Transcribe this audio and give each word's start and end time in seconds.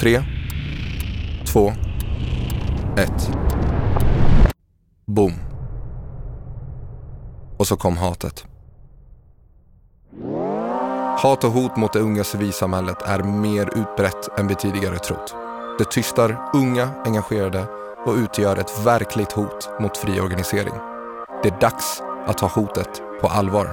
Tre, 0.00 0.22
två, 1.52 1.72
ett. 2.96 3.30
Boom. 5.06 5.32
Och 7.56 7.66
så 7.66 7.76
kom 7.76 7.96
hatet. 7.96 8.44
Hat 11.18 11.44
och 11.44 11.50
hot 11.50 11.76
mot 11.76 11.92
det 11.92 11.98
unga 11.98 12.24
civilsamhället 12.24 13.02
är 13.02 13.22
mer 13.22 13.78
utbrett 13.78 14.38
än 14.38 14.48
vi 14.48 14.54
tidigare 14.54 14.98
trott. 14.98 15.34
Det 15.78 15.90
tystar 15.90 16.50
unga 16.54 16.90
engagerade 17.04 17.64
och 18.06 18.14
utgör 18.14 18.56
ett 18.56 18.86
verkligt 18.86 19.32
hot 19.32 19.70
mot 19.80 19.96
fri 19.96 20.20
organisering. 20.20 20.74
Det 21.42 21.48
är 21.48 21.60
dags 21.60 22.02
att 22.26 22.38
ta 22.38 22.46
hotet 22.46 23.02
på 23.20 23.28
allvar. 23.28 23.68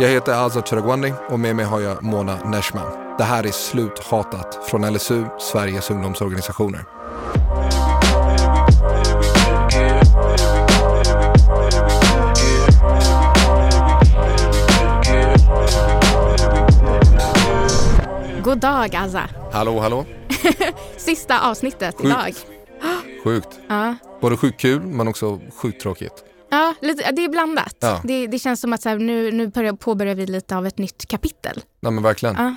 Jag 0.00 0.08
heter 0.08 0.46
Azad 0.46 0.68
Chiragwandi 0.68 1.12
och 1.28 1.40
med 1.40 1.56
mig 1.56 1.64
har 1.64 1.80
jag 1.80 2.02
Mona 2.02 2.36
Neshman. 2.44 3.09
Det 3.20 3.24
här 3.24 3.46
är 3.46 3.52
Sluthatat 3.52 4.68
från 4.70 4.94
LSU, 4.94 5.24
Sveriges 5.38 5.90
ungdomsorganisationer. 5.90 6.84
God 18.44 18.58
dag 18.58 18.94
Azza. 18.96 19.28
Hallå, 19.52 19.80
hallå. 19.80 20.04
Sista 20.96 21.40
avsnittet 21.40 21.94
Sjukt. 21.96 22.04
idag. 22.04 22.34
Sjukt. 23.24 23.60
Ja. 23.68 23.94
Både 24.20 24.36
sjukt 24.36 24.60
kul 24.60 24.80
men 24.80 25.08
också 25.08 25.40
sjukt 25.56 25.82
tråkigt. 25.82 26.24
Ja, 26.50 26.74
lite, 26.80 27.12
det 27.12 27.24
är 27.24 27.28
blandat. 27.28 27.76
Ja. 27.80 28.00
Det, 28.04 28.26
det 28.26 28.38
känns 28.38 28.60
som 28.60 28.72
att 28.72 28.82
så 28.82 28.88
här, 28.88 28.98
nu, 28.98 29.32
nu 29.32 29.48
börjar, 29.48 29.72
påbörjar 29.72 30.14
vi 30.14 30.26
lite 30.26 30.56
av 30.56 30.66
ett 30.66 30.78
nytt 30.78 31.08
kapitel. 31.08 31.62
Nej 31.80 31.92
men 31.92 32.02
verkligen. 32.02 32.34
Ja. 32.34 32.56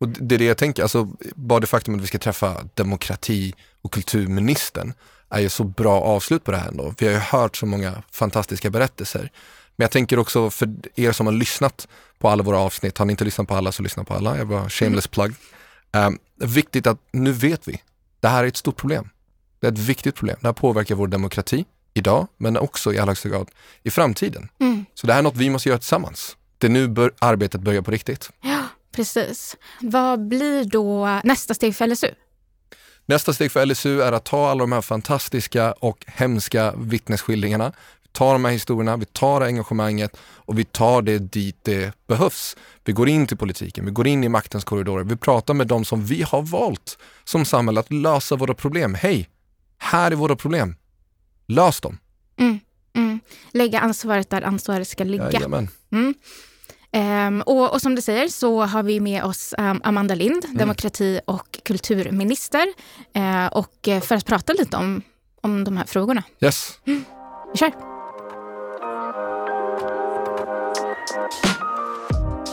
Och 0.00 0.08
det 0.08 0.34
är 0.34 0.38
det 0.38 0.44
jag 0.44 0.56
tänker, 0.56 0.82
alltså, 0.82 1.08
bara 1.34 1.60
det 1.60 1.66
faktum 1.66 1.94
att 1.94 2.00
vi 2.00 2.06
ska 2.06 2.18
träffa 2.18 2.64
demokrati 2.74 3.54
och 3.82 3.92
kulturministern 3.92 4.92
är 5.30 5.40
ju 5.40 5.48
så 5.48 5.64
bra 5.64 6.00
avslut 6.00 6.44
på 6.44 6.50
det 6.50 6.56
här 6.56 6.68
ändå. 6.68 6.94
Vi 6.98 7.06
har 7.06 7.12
ju 7.12 7.18
hört 7.18 7.56
så 7.56 7.66
många 7.66 8.02
fantastiska 8.10 8.70
berättelser. 8.70 9.30
Men 9.76 9.84
jag 9.84 9.90
tänker 9.90 10.18
också 10.18 10.50
för 10.50 10.74
er 10.94 11.12
som 11.12 11.26
har 11.26 11.32
lyssnat 11.32 11.88
på 12.18 12.28
alla 12.28 12.42
våra 12.42 12.58
avsnitt, 12.58 12.98
har 12.98 13.06
ni 13.06 13.10
inte 13.10 13.24
lyssnat 13.24 13.48
på 13.48 13.54
alla 13.54 13.72
så 13.72 13.82
lyssna 13.82 14.04
på 14.04 14.14
alla. 14.14 14.38
Jag 14.38 14.44
var 14.44 14.68
shameless 14.68 15.06
plug. 15.06 15.34
Um, 15.92 16.18
viktigt 16.36 16.86
att 16.86 16.98
nu 17.12 17.32
vet 17.32 17.68
vi, 17.68 17.82
det 18.20 18.28
här 18.28 18.44
är 18.44 18.48
ett 18.48 18.56
stort 18.56 18.76
problem. 18.76 19.08
Det 19.60 19.66
är 19.66 19.72
ett 19.72 19.78
viktigt 19.78 20.14
problem. 20.14 20.36
Det 20.40 20.48
här 20.48 20.52
påverkar 20.52 20.94
vår 20.94 21.08
demokrati 21.08 21.64
idag, 21.94 22.28
men 22.36 22.56
också 22.56 22.92
i 22.92 22.98
allra 22.98 23.10
högsta 23.10 23.28
grad 23.28 23.50
i 23.82 23.90
framtiden. 23.90 24.48
Mm. 24.60 24.84
Så 24.94 25.06
det 25.06 25.12
här 25.12 25.18
är 25.18 25.22
något 25.22 25.36
vi 25.36 25.50
måste 25.50 25.68
göra 25.68 25.78
tillsammans. 25.78 26.36
Det 26.58 26.66
är 26.66 26.70
nu 26.70 26.88
bör 26.88 27.12
arbetet 27.18 27.60
börjar 27.60 27.82
på 27.82 27.90
riktigt. 27.90 28.30
Precis. 28.92 29.56
Vad 29.80 30.28
blir 30.28 30.64
då 30.64 31.20
nästa 31.24 31.54
steg 31.54 31.76
för 31.76 31.86
LSU? 31.86 32.08
Nästa 33.06 33.32
steg 33.32 33.52
för 33.52 33.66
LSU 33.66 34.02
är 34.02 34.12
att 34.12 34.24
ta 34.24 34.50
alla 34.50 34.60
de 34.60 34.72
här 34.72 34.80
fantastiska 34.80 35.72
och 35.72 36.04
hemska 36.06 36.74
vittnesskildringarna, 36.76 37.72
ta 38.12 38.32
de 38.32 38.44
här 38.44 38.52
historierna, 38.52 38.96
vi 38.96 39.04
tar 39.04 39.40
engagemanget 39.40 40.16
och 40.22 40.58
vi 40.58 40.64
tar 40.64 41.02
det 41.02 41.18
dit 41.18 41.58
det 41.62 41.92
behövs. 42.06 42.56
Vi 42.84 42.92
går 42.92 43.08
in 43.08 43.26
till 43.26 43.36
politiken, 43.36 43.84
vi 43.84 43.90
går 43.90 44.06
in 44.06 44.24
i 44.24 44.28
maktens 44.28 44.64
korridorer, 44.64 45.04
vi 45.04 45.16
pratar 45.16 45.54
med 45.54 45.66
de 45.66 45.84
som 45.84 46.04
vi 46.04 46.22
har 46.22 46.42
valt 46.42 46.98
som 47.24 47.44
samhälle 47.44 47.80
att 47.80 47.92
lösa 47.92 48.36
våra 48.36 48.54
problem. 48.54 48.94
Hej, 48.94 49.28
här 49.78 50.10
är 50.10 50.16
våra 50.16 50.36
problem. 50.36 50.76
Lös 51.46 51.80
dem. 51.80 51.98
Mm. 52.36 52.60
Mm. 52.94 53.20
Lägga 53.52 53.80
ansvaret 53.80 54.30
där 54.30 54.42
ansvaret 54.42 54.88
ska 54.88 55.04
ligga. 55.04 55.32
Jajamän. 55.32 55.68
Mm. 55.92 56.14
Ehm, 56.92 57.42
och, 57.46 57.72
och 57.72 57.82
som 57.82 57.94
du 57.94 58.02
säger 58.02 58.28
så 58.28 58.62
har 58.62 58.82
vi 58.82 59.00
med 59.00 59.24
oss 59.24 59.54
um, 59.58 59.80
Amanda 59.84 60.14
Lind, 60.14 60.44
demokrati 60.52 61.20
och 61.24 61.60
kulturminister. 61.62 62.66
Eh, 63.12 63.46
och 63.46 63.88
eh, 63.88 64.00
för 64.00 64.14
att 64.14 64.26
prata 64.26 64.52
lite 64.52 64.76
om, 64.76 65.02
om 65.40 65.64
de 65.64 65.76
här 65.76 65.84
frågorna. 65.84 66.22
Yes. 66.40 66.78
Vi 66.84 67.04
kör! 67.54 67.72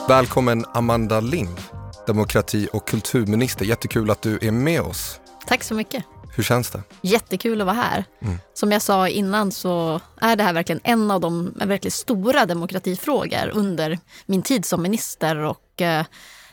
Välkommen 0.08 0.66
Amanda 0.74 1.20
Lind, 1.20 1.58
demokrati 2.08 2.68
och 2.74 2.88
kulturminister. 2.88 3.66
Jättekul 3.66 4.12
att 4.12 4.22
du 4.22 4.40
är 4.42 4.52
med 4.52 4.82
oss. 4.82 5.20
Tack 5.48 5.64
så 5.64 5.74
mycket. 5.74 6.17
Hur 6.38 6.44
känns 6.44 6.70
det? 6.70 6.84
Jättekul 7.02 7.62
att 7.62 7.68
vara 7.68 7.76
här. 7.76 8.06
Mm. 8.22 8.38
Som 8.54 8.72
jag 8.72 8.82
sa 8.82 9.08
innan 9.08 9.52
så 9.52 10.02
är 10.22 10.36
det 10.36 10.44
här 10.44 10.54
verkligen 10.54 10.82
en 10.84 11.12
av 11.12 11.22
de 11.22 11.54
verkligen 11.56 11.92
stora 11.92 12.46
demokratifrågor 12.46 13.52
under 13.54 14.00
min 14.26 14.42
tid 14.42 14.66
som 14.66 14.82
minister 14.82 15.38
och 15.38 15.82
eh, 15.82 16.06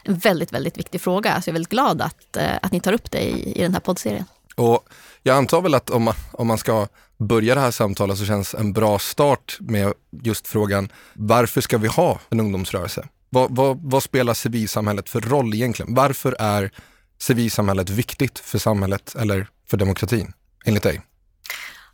en 0.03 0.19
väldigt, 0.19 0.53
väldigt 0.53 0.79
viktig 0.79 1.01
fråga. 1.01 1.43
Så 1.43 1.49
jag 1.49 1.53
är 1.53 1.53
väldigt 1.53 1.71
glad 1.71 2.03
att, 2.03 2.37
eh, 2.37 2.57
att 2.63 2.73
ni 2.73 2.81
tar 2.81 2.93
upp 2.93 3.11
det 3.11 3.19
i, 3.19 3.61
i 3.61 3.63
den 3.63 3.73
här 3.73 3.81
poddserien. 3.81 4.25
Och 4.57 4.89
jag 5.23 5.37
antar 5.37 5.61
väl 5.61 5.75
att 5.75 5.91
om 5.91 6.03
man, 6.03 6.15
om 6.33 6.47
man 6.47 6.59
ska 6.59 6.89
börja 7.17 7.55
det 7.55 7.61
här 7.61 7.71
samtalet 7.71 8.19
så 8.19 8.25
känns 8.25 8.55
en 8.55 8.73
bra 8.73 8.99
start 8.99 9.57
med 9.61 9.93
just 10.23 10.47
frågan 10.47 10.89
varför 11.13 11.61
ska 11.61 11.79
vi 11.79 11.89
ha 11.89 12.21
en 12.29 12.41
ungdomsrörelse? 12.41 13.09
Vad, 13.31 13.57
vad, 13.57 13.81
vad 13.83 14.03
spelar 14.03 14.35
civilsamhället 14.35 15.09
för 15.09 15.21
roll 15.21 15.55
egentligen? 15.55 15.95
Varför 15.95 16.37
är 16.39 16.71
civilsamhället 17.19 17.91
viktigt 17.91 18.39
för 18.39 18.59
samhället 18.59 19.15
eller 19.19 19.49
för 19.67 19.77
demokratin 19.77 20.33
enligt 20.65 20.83
dig? 20.83 21.01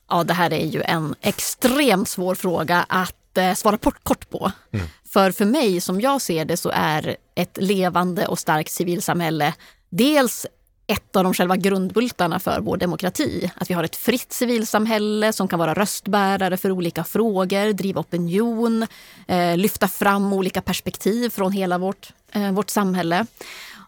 Ja, 0.09 0.25
det 0.25 0.35
här 0.35 0.53
är 0.53 0.67
ju 0.67 0.83
en 0.83 1.15
extremt 1.21 2.09
svår 2.09 2.35
fråga 2.35 2.87
att 2.89 3.39
eh, 3.39 3.55
svara 3.55 3.79
kort, 3.79 4.31
på. 4.31 4.53
För 5.13 5.31
för 5.33 5.45
mig, 5.45 5.81
som 5.81 6.01
jag 6.01 6.23
ser 6.23 6.45
det, 6.45 6.57
så 6.57 6.71
är 6.75 7.17
ett 7.35 7.59
levande 7.61 8.27
och 8.27 8.39
starkt 8.39 8.71
civilsamhälle 8.71 9.55
dels 9.91 10.47
ett 10.87 11.17
av 11.17 11.25
de 11.25 11.35
själva 11.35 11.57
grundbultarna 11.57 12.39
för 12.39 12.61
vår 12.61 12.77
demokrati. 12.77 13.51
Att 13.57 13.71
vi 13.71 13.75
har 13.75 13.85
ett 13.85 13.97
fritt 13.97 14.33
civilsamhälle 14.33 15.33
som 15.33 15.49
kan 15.49 15.59
vara 15.59 15.75
röstbärare 15.75 16.57
för 16.57 16.71
olika 16.71 17.05
frågor, 17.05 17.73
driva 17.73 18.01
opinion, 18.01 18.87
eh, 19.29 19.57
lyfta 19.57 19.89
fram 19.89 20.33
olika 20.33 20.63
perspektiv 20.63 21.31
från 21.31 21.53
hela 21.53 21.79
vårt, 21.79 22.13
eh, 22.33 22.53
vårt 22.53 22.71
samhälle. 22.71 23.27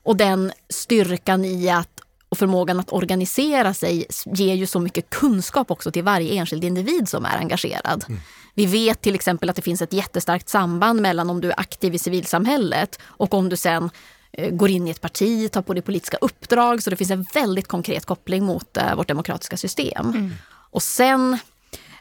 Och 0.05 0.17
den 0.17 0.53
styrkan 0.69 1.45
i 1.45 1.71
att 1.71 1.92
och 2.33 2.39
förmågan 2.39 2.81
att 2.81 2.93
organisera 2.93 3.75
sig 3.75 4.07
ger 4.25 4.55
ju 4.55 4.67
så 4.67 4.81
mycket 4.81 5.11
kunskap 5.11 5.71
också 5.71 5.91
till 5.93 6.03
varje 6.03 6.35
enskild 6.35 6.65
individ 6.65 7.09
som 7.09 7.25
är 7.25 7.37
engagerad. 7.37 8.05
Vi 8.55 8.67
vet 8.67 9.01
till 9.01 9.15
exempel 9.15 9.51
att 9.51 9.57
det 9.57 9.63
finns 9.63 9.83
ett 9.83 9.93
jättestarkt 9.93 10.49
samband 10.49 11.03
mellan 11.03 11.31
om 11.31 11.41
du 11.41 11.49
är 11.51 11.61
aktiv 11.61 11.95
i 11.95 11.99
civilsamhället 11.99 12.99
och 13.03 13.35
om 13.35 13.49
du 13.49 13.57
sen 13.57 13.91
eh, 14.33 14.51
går 14.51 14.71
in 14.71 14.89
i 14.89 14.91
ett 14.91 15.01
parti, 15.01 15.51
tar 15.53 15.63
på 15.63 15.75
dig 15.75 15.83
politiska 15.83 16.17
uppdrag. 16.21 16.83
Så 16.83 16.91
det 16.91 16.97
finns 16.97 17.11
en 17.11 17.27
väldigt 17.35 17.69
konkret 17.69 18.05
koppling 18.05 18.45
mot 18.45 18.77
eh, 18.77 18.95
vårt 18.97 19.09
demokratiska 19.09 19.57
system. 19.57 20.31
Och 20.71 20.83
sen 20.83 21.39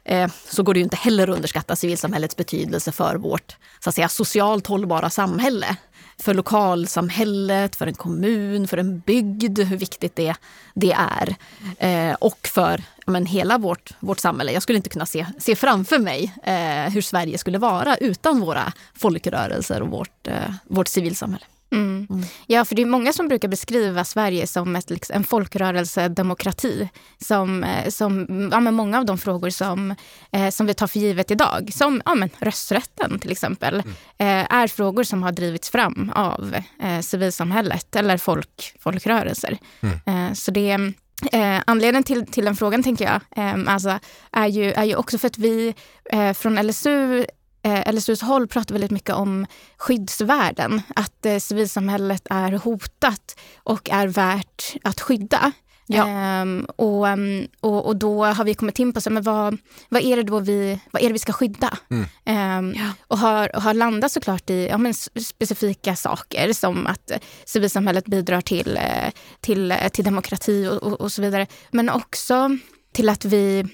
eh, 0.04 0.32
så 0.50 0.64
går 0.64 0.74
det 0.74 0.80
ju 0.80 0.84
inte 0.84 0.98
heller 0.98 1.28
att 1.28 1.36
underskatta 1.36 1.76
civilsamhällets 1.76 2.36
betydelse 2.36 2.92
för 2.92 3.16
vårt 3.16 3.56
så 3.84 3.90
att 3.90 3.96
säga, 3.96 4.10
socialt 4.10 4.68
hållbara 4.68 5.10
samhälle. 5.10 5.76
För 6.18 6.34
lokalsamhället, 6.34 7.76
för 7.76 7.88
en 7.88 7.94
kommun, 7.94 8.68
för 8.68 8.78
en 8.78 9.00
bygd, 9.00 9.60
hur 9.60 9.78
viktigt 9.78 10.16
det, 10.16 10.36
det 10.74 10.92
är. 10.92 11.36
Eh, 11.78 12.16
och 12.20 12.48
för 12.48 12.84
men, 13.06 13.26
hela 13.26 13.58
vårt, 13.58 13.92
vårt 14.00 14.20
samhälle. 14.20 14.52
Jag 14.52 14.64
skulle 14.64 14.78
inte 14.78 14.90
kunna 14.90 15.06
se, 15.06 15.26
se 15.40 15.56
framför 15.56 16.00
mig 16.00 16.34
eh, 16.44 16.94
hur 16.94 17.02
Sverige 17.02 17.38
skulle 17.38 17.58
vara 17.58 17.98
utan 17.98 18.40
våra 18.40 18.74
folkrörelser 18.96 19.82
och 19.82 19.90
vårt, 19.90 20.28
eh, 20.28 20.54
vårt 20.68 20.88
civilsamhälle. 20.88 21.46
Mm. 21.72 22.08
Ja, 22.48 22.66
för 22.66 22.76
det 22.76 22.82
är 22.82 22.86
många 22.86 23.14
som 23.14 23.28
brukar 23.28 23.48
beskriva 23.48 24.04
Sverige 24.04 24.48
som 24.48 24.76
ett, 24.76 24.90
liksom, 24.90 25.16
en 25.16 25.24
folkrörelsedemokrati. 25.24 26.90
Som, 27.18 27.64
eh, 27.64 27.90
som 27.90 28.28
ja, 28.52 28.60
men 28.60 28.74
många 28.74 28.98
av 28.98 29.06
de 29.06 29.18
frågor 29.18 29.50
som, 29.50 29.96
eh, 30.32 30.50
som 30.50 30.66
vi 30.66 30.74
tar 30.74 30.88
för 30.88 31.00
givet 31.00 31.32
idag, 31.32 31.70
som 31.74 32.02
ja, 32.06 32.16
men 32.16 32.30
rösträtten 32.40 33.20
till 33.20 33.32
exempel, 33.32 33.76
eh, 34.18 34.54
är 34.54 34.68
frågor 34.68 35.04
som 35.04 35.24
har 35.24 35.32
drivits 35.32 35.70
fram 35.70 36.12
av 36.16 36.56
eh, 36.84 37.00
civilsamhället 37.00 37.96
eller 37.96 38.18
folk, 38.18 38.76
folkrörelser. 38.80 39.58
Eh, 40.06 40.34
så 40.34 40.52
det 40.52 40.94
Eh, 41.32 41.62
anledningen 41.66 42.04
till, 42.04 42.26
till 42.26 42.46
den 42.46 42.56
frågan 42.56 42.84
tänker 42.84 43.06
jag 43.06 43.46
eh, 43.46 43.74
alltså, 43.74 44.00
är, 44.32 44.48
ju, 44.48 44.72
är 44.72 44.84
ju 44.84 44.96
också 44.96 45.18
för 45.18 45.28
att 45.28 45.38
vi 45.38 45.76
eh, 46.12 46.34
från 46.34 46.68
LSU 46.68 47.26
eh, 47.64 47.94
LSUs 47.94 48.22
håll 48.22 48.48
pratar 48.48 48.76
väldigt 48.76 48.92
mycket 48.92 49.16
om 49.16 49.46
skyddsvärden. 49.78 50.82
Att 50.96 51.26
eh, 51.26 51.38
civilsamhället 51.38 52.28
är 52.30 52.52
hotat 52.52 53.40
och 53.64 53.90
är 53.90 54.08
värt 54.08 54.76
att 54.84 55.02
skydda. 55.02 55.52
Ja. 55.88 56.08
Ehm, 56.08 56.66
och, 56.76 57.08
ehm, 57.08 57.48
och, 57.60 57.86
och 57.86 57.96
då 57.96 58.26
har 58.26 58.44
vi 58.44 58.54
kommit 58.54 58.80
in 58.80 58.94
på 58.94 59.02
så, 59.02 59.10
men 59.10 59.24
vad, 59.24 59.58
vad, 59.90 60.02
är 60.02 60.18
det 60.18 60.24
då 60.24 60.40
vi, 60.40 60.80
vad 60.92 61.02
är 61.02 61.14
vi 61.14 61.20
ska 61.20 61.34
skydda. 61.34 61.78
Ehm, 62.26 62.76
och, 63.08 63.18
har, 63.18 63.56
och 63.56 63.62
har 63.62 63.74
landat 63.74 64.12
såklart 64.12 64.50
i 64.50 64.68
ja, 64.68 64.78
men 64.78 64.94
specifika 64.94 65.96
saker 65.96 66.54
som 66.54 66.88
att 66.88 67.12
eh, 67.12 67.18
civilsamhället 67.46 68.06
bidrar 68.06 68.42
till, 68.42 68.78
eh, 68.78 69.12
till, 69.40 69.72
eh, 69.72 69.88
till 69.88 70.06
demokrati 70.06 70.68
och, 70.68 70.84
och, 70.84 71.02
och 71.02 71.12
så 71.12 71.22
vidare. 71.22 71.48
Men 71.72 71.90
också 71.90 72.58
till 72.94 73.10
att 73.10 73.26
vi 73.26 73.66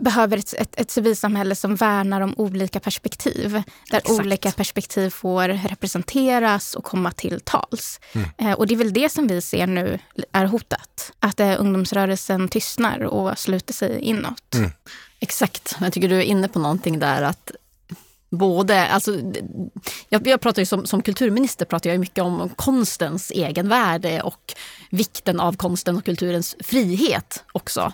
behöver 0.00 0.36
ett, 0.36 0.54
ett, 0.54 0.80
ett 0.80 0.90
civilsamhälle 0.90 1.54
som 1.54 1.76
värnar 1.76 2.20
om 2.20 2.34
olika 2.36 2.80
perspektiv. 2.80 3.52
Där 3.90 3.98
Exakt. 3.98 4.20
olika 4.20 4.50
perspektiv 4.50 5.10
får 5.10 5.48
representeras 5.48 6.74
och 6.74 6.84
komma 6.84 7.12
till 7.12 7.40
tals. 7.40 8.00
Mm. 8.12 8.28
Eh, 8.38 8.52
och 8.52 8.66
det 8.66 8.74
är 8.74 8.78
väl 8.78 8.92
det 8.92 9.08
som 9.08 9.26
vi 9.26 9.40
ser 9.40 9.66
nu 9.66 9.98
är 10.32 10.44
hotat. 10.44 11.12
Att 11.18 11.40
eh, 11.40 11.60
ungdomsrörelsen 11.60 12.48
tystnar 12.48 13.00
och 13.00 13.38
sluter 13.38 13.74
sig 13.74 14.00
inåt. 14.00 14.54
Mm. 14.54 14.70
Exakt. 15.20 15.76
Jag 15.80 15.92
tycker 15.92 16.08
du 16.08 16.16
är 16.16 16.22
inne 16.22 16.48
på 16.48 16.58
någonting 16.58 16.98
där 16.98 17.22
att 17.22 17.50
både, 18.32 18.86
alltså, 18.86 19.18
jag, 20.08 20.26
jag 20.26 20.40
pratar 20.40 20.62
ju 20.62 20.66
som, 20.66 20.86
som 20.86 21.02
kulturminister 21.02 21.64
pratar 21.64 21.90
jag 21.90 22.00
mycket 22.00 22.24
om 22.24 22.50
konstens 22.56 23.30
egenvärde 23.30 24.22
och 24.22 24.54
vikten 24.90 25.40
av 25.40 25.56
konsten 25.56 25.96
och 25.96 26.04
kulturens 26.04 26.56
frihet 26.60 27.44
också. 27.52 27.92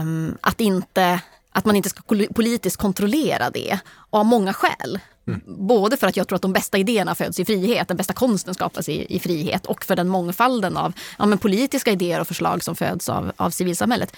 Um, 0.00 0.36
att, 0.40 0.60
inte, 0.60 1.20
att 1.52 1.64
man 1.64 1.76
inte 1.76 1.88
ska 1.88 2.02
politiskt 2.34 2.76
kontrollera 2.76 3.50
det 3.50 3.78
av 4.10 4.26
många 4.26 4.52
skäl. 4.52 5.00
Mm. 5.26 5.40
Både 5.46 5.96
för 5.96 6.06
att 6.06 6.16
jag 6.16 6.28
tror 6.28 6.36
att 6.36 6.42
de 6.42 6.52
bästa 6.52 6.78
idéerna 6.78 7.14
föds 7.14 7.40
i 7.40 7.44
frihet, 7.44 7.88
den 7.88 7.96
bästa 7.96 8.12
konsten 8.12 8.54
skapas 8.54 8.88
i, 8.88 9.16
i 9.16 9.18
frihet 9.18 9.66
och 9.66 9.84
för 9.84 9.96
den 9.96 10.08
mångfalden 10.08 10.76
av 10.76 10.92
ja, 11.18 11.26
men 11.26 11.38
politiska 11.38 11.90
idéer 11.90 12.20
och 12.20 12.28
förslag 12.28 12.64
som 12.64 12.76
föds 12.76 13.08
av, 13.08 13.32
av 13.36 13.50
civilsamhället 13.50 14.12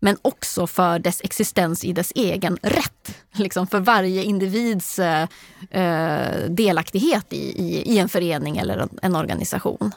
men 0.00 0.16
också 0.22 0.66
för 0.66 0.98
dess 0.98 1.20
existens 1.24 1.84
i 1.84 1.92
dess 1.92 2.12
egen 2.14 2.58
rätt. 2.62 3.14
Liksom 3.32 3.66
för 3.66 3.80
varje 3.80 4.22
individs 4.22 4.98
eh, 4.98 5.28
eh, 5.70 6.48
delaktighet 6.48 7.32
i, 7.32 7.36
i, 7.36 7.94
i, 7.94 7.98
en 7.98 8.08
förening 8.08 8.56
eller 8.56 8.78
en, 8.78 8.98
en 9.02 9.16
organisation. 9.16 9.92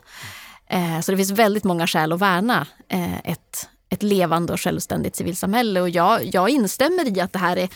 Eh, 0.68 1.00
så 1.00 1.12
det 1.12 1.18
finns 1.18 1.32
väldigt 1.32 1.64
många 1.64 1.88
skäl 1.88 2.14
att 2.14 2.22
värna 2.22 2.68
eh, 2.88 3.20
ett, 3.20 3.70
ett 3.90 4.04
levande 4.04 4.54
och 4.54 4.62
självständigt 4.62 5.16
civilsamhälle. 5.16 5.82
Och 5.82 5.90
jag, 5.90 6.36
jag 6.36 6.50
instämmer 6.50 7.18
i 7.18 7.22
att 7.22 7.34
det 7.34 7.40
här 7.40 7.58
är 7.58 7.70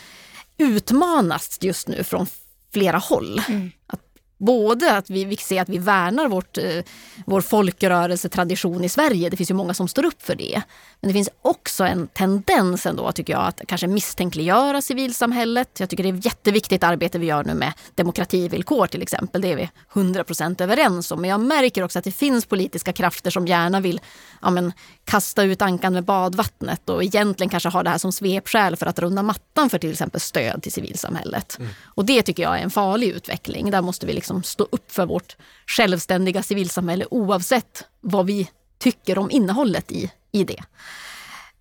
utmanas 0.57 1.57
just 1.61 1.87
nu 1.87 2.03
från 2.03 2.27
flera 2.73 2.97
håll. 2.97 3.41
Mm. 3.47 3.71
Att 3.87 4.02
Både 4.45 4.97
att 4.97 5.09
vi, 5.09 5.25
vi 5.25 5.37
ser 5.37 5.61
att 5.61 5.69
vi 5.69 5.77
värnar 5.77 6.27
vårt, 6.27 6.57
eh, 6.57 6.63
vår 7.25 7.41
folkrörelsetradition 7.41 8.83
i 8.83 8.89
Sverige. 8.89 9.29
Det 9.29 9.37
finns 9.37 9.49
ju 9.49 9.53
många 9.53 9.73
som 9.73 9.87
står 9.87 10.05
upp 10.05 10.21
för 10.21 10.35
det. 10.35 10.61
Men 11.01 11.07
det 11.07 11.13
finns 11.13 11.29
också 11.41 11.83
en 11.83 12.07
tendens 12.07 12.85
ändå, 12.85 13.11
tycker 13.11 13.33
jag, 13.33 13.47
att 13.47 13.61
kanske 13.67 13.87
misstänkliggöra 13.87 14.81
civilsamhället. 14.81 15.79
Jag 15.79 15.89
tycker 15.89 16.03
det 16.03 16.09
är 16.09 16.13
ett 16.13 16.25
jätteviktigt 16.25 16.83
arbete 16.83 17.19
vi 17.19 17.25
gör 17.25 17.43
nu 17.43 17.53
med 17.53 17.73
demokrativillkor 17.95 18.87
till 18.87 19.01
exempel. 19.01 19.41
Det 19.41 19.51
är 19.51 19.55
vi 19.55 19.69
100% 19.93 20.61
överens 20.61 21.11
om. 21.11 21.21
Men 21.21 21.29
jag 21.29 21.39
märker 21.39 21.83
också 21.83 21.99
att 21.99 22.05
det 22.05 22.11
finns 22.11 22.45
politiska 22.45 22.93
krafter 22.93 23.31
som 23.31 23.47
gärna 23.47 23.79
vill 23.79 24.01
ja, 24.41 24.49
men, 24.49 24.73
kasta 25.05 25.43
ut 25.43 25.61
ankan 25.61 25.93
med 25.93 26.03
badvattnet 26.03 26.89
och 26.89 27.03
egentligen 27.03 27.49
kanske 27.49 27.69
ha 27.69 27.83
det 27.83 27.89
här 27.89 27.97
som 27.97 28.11
svepskäl 28.11 28.75
för 28.75 28.85
att 28.85 28.99
runda 28.99 29.23
mattan 29.23 29.69
för 29.69 29.77
till 29.77 29.91
exempel 29.91 30.21
stöd 30.21 30.63
till 30.63 30.71
civilsamhället. 30.71 31.57
Mm. 31.59 31.71
Och 31.85 32.05
det 32.05 32.21
tycker 32.21 32.43
jag 32.43 32.59
är 32.59 32.63
en 32.63 32.69
farlig 32.69 33.07
utveckling. 33.07 33.71
Där 33.71 33.81
måste 33.81 34.05
vi 34.05 34.13
liksom 34.13 34.32
stå 34.43 34.67
upp 34.71 34.91
för 34.91 35.05
vårt 35.05 35.37
självständiga 35.67 36.43
civilsamhälle 36.43 37.05
oavsett 37.11 37.83
vad 38.01 38.25
vi 38.25 38.49
tycker 38.77 39.17
om 39.17 39.31
innehållet 39.31 39.91
i, 39.91 40.11
i 40.31 40.43
det. 40.43 40.63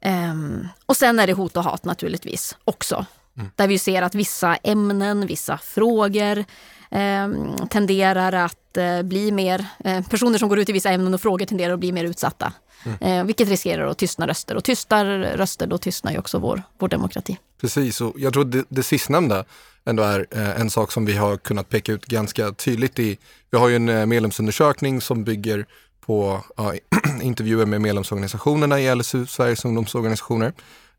Um, 0.04 0.68
och 0.86 0.96
sen 0.96 1.18
är 1.18 1.26
det 1.26 1.32
hot 1.32 1.56
och 1.56 1.64
hat 1.64 1.84
naturligtvis 1.84 2.56
också. 2.64 3.06
Mm. 3.36 3.50
Där 3.56 3.68
vi 3.68 3.78
ser 3.78 4.02
att 4.02 4.14
vissa 4.14 4.56
ämnen, 4.56 5.26
vissa 5.26 5.58
frågor 5.58 6.44
um, 6.90 7.68
tenderar 7.68 8.32
att 8.32 8.78
uh, 8.78 9.02
bli 9.02 9.32
mer... 9.32 9.66
Uh, 9.86 10.08
personer 10.08 10.38
som 10.38 10.48
går 10.48 10.58
ut 10.58 10.68
i 10.68 10.72
vissa 10.72 10.90
ämnen 10.90 11.14
och 11.14 11.20
frågor 11.20 11.46
tenderar 11.46 11.72
att 11.72 11.80
bli 11.80 11.92
mer 11.92 12.04
utsatta. 12.04 12.52
Mm. 12.84 13.18
Uh, 13.20 13.26
vilket 13.26 13.48
riskerar 13.48 13.86
att 13.86 13.98
tystna 13.98 14.26
röster. 14.26 14.56
Och 14.56 14.64
tystar 14.64 15.04
röster, 15.36 15.66
då 15.66 15.78
tystnar 15.78 16.12
ju 16.12 16.18
också 16.18 16.38
vår, 16.38 16.62
vår 16.78 16.88
demokrati. 16.88 17.38
Precis, 17.60 18.00
och 18.00 18.12
jag 18.16 18.32
tror 18.32 18.44
det, 18.44 18.64
det 18.68 18.82
sistnämnda 18.82 19.44
ändå 19.86 20.02
är 20.02 20.26
en 20.34 20.70
sak 20.70 20.92
som 20.92 21.04
vi 21.04 21.16
har 21.16 21.36
kunnat 21.36 21.68
peka 21.68 21.92
ut 21.92 22.06
ganska 22.06 22.52
tydligt 22.52 22.98
i. 22.98 23.18
Vi 23.50 23.58
har 23.58 23.68
ju 23.68 23.76
en 23.76 24.08
medlemsundersökning 24.08 25.00
som 25.00 25.24
bygger 25.24 25.66
på 26.06 26.44
ja, 26.56 26.74
intervjuer 27.22 27.66
med 27.66 27.80
medlemsorganisationerna 27.80 28.80
i 28.80 28.94
LSU, 28.94 29.26
Sveriges 29.26 29.64
ungdomsorganisationer, 29.64 30.52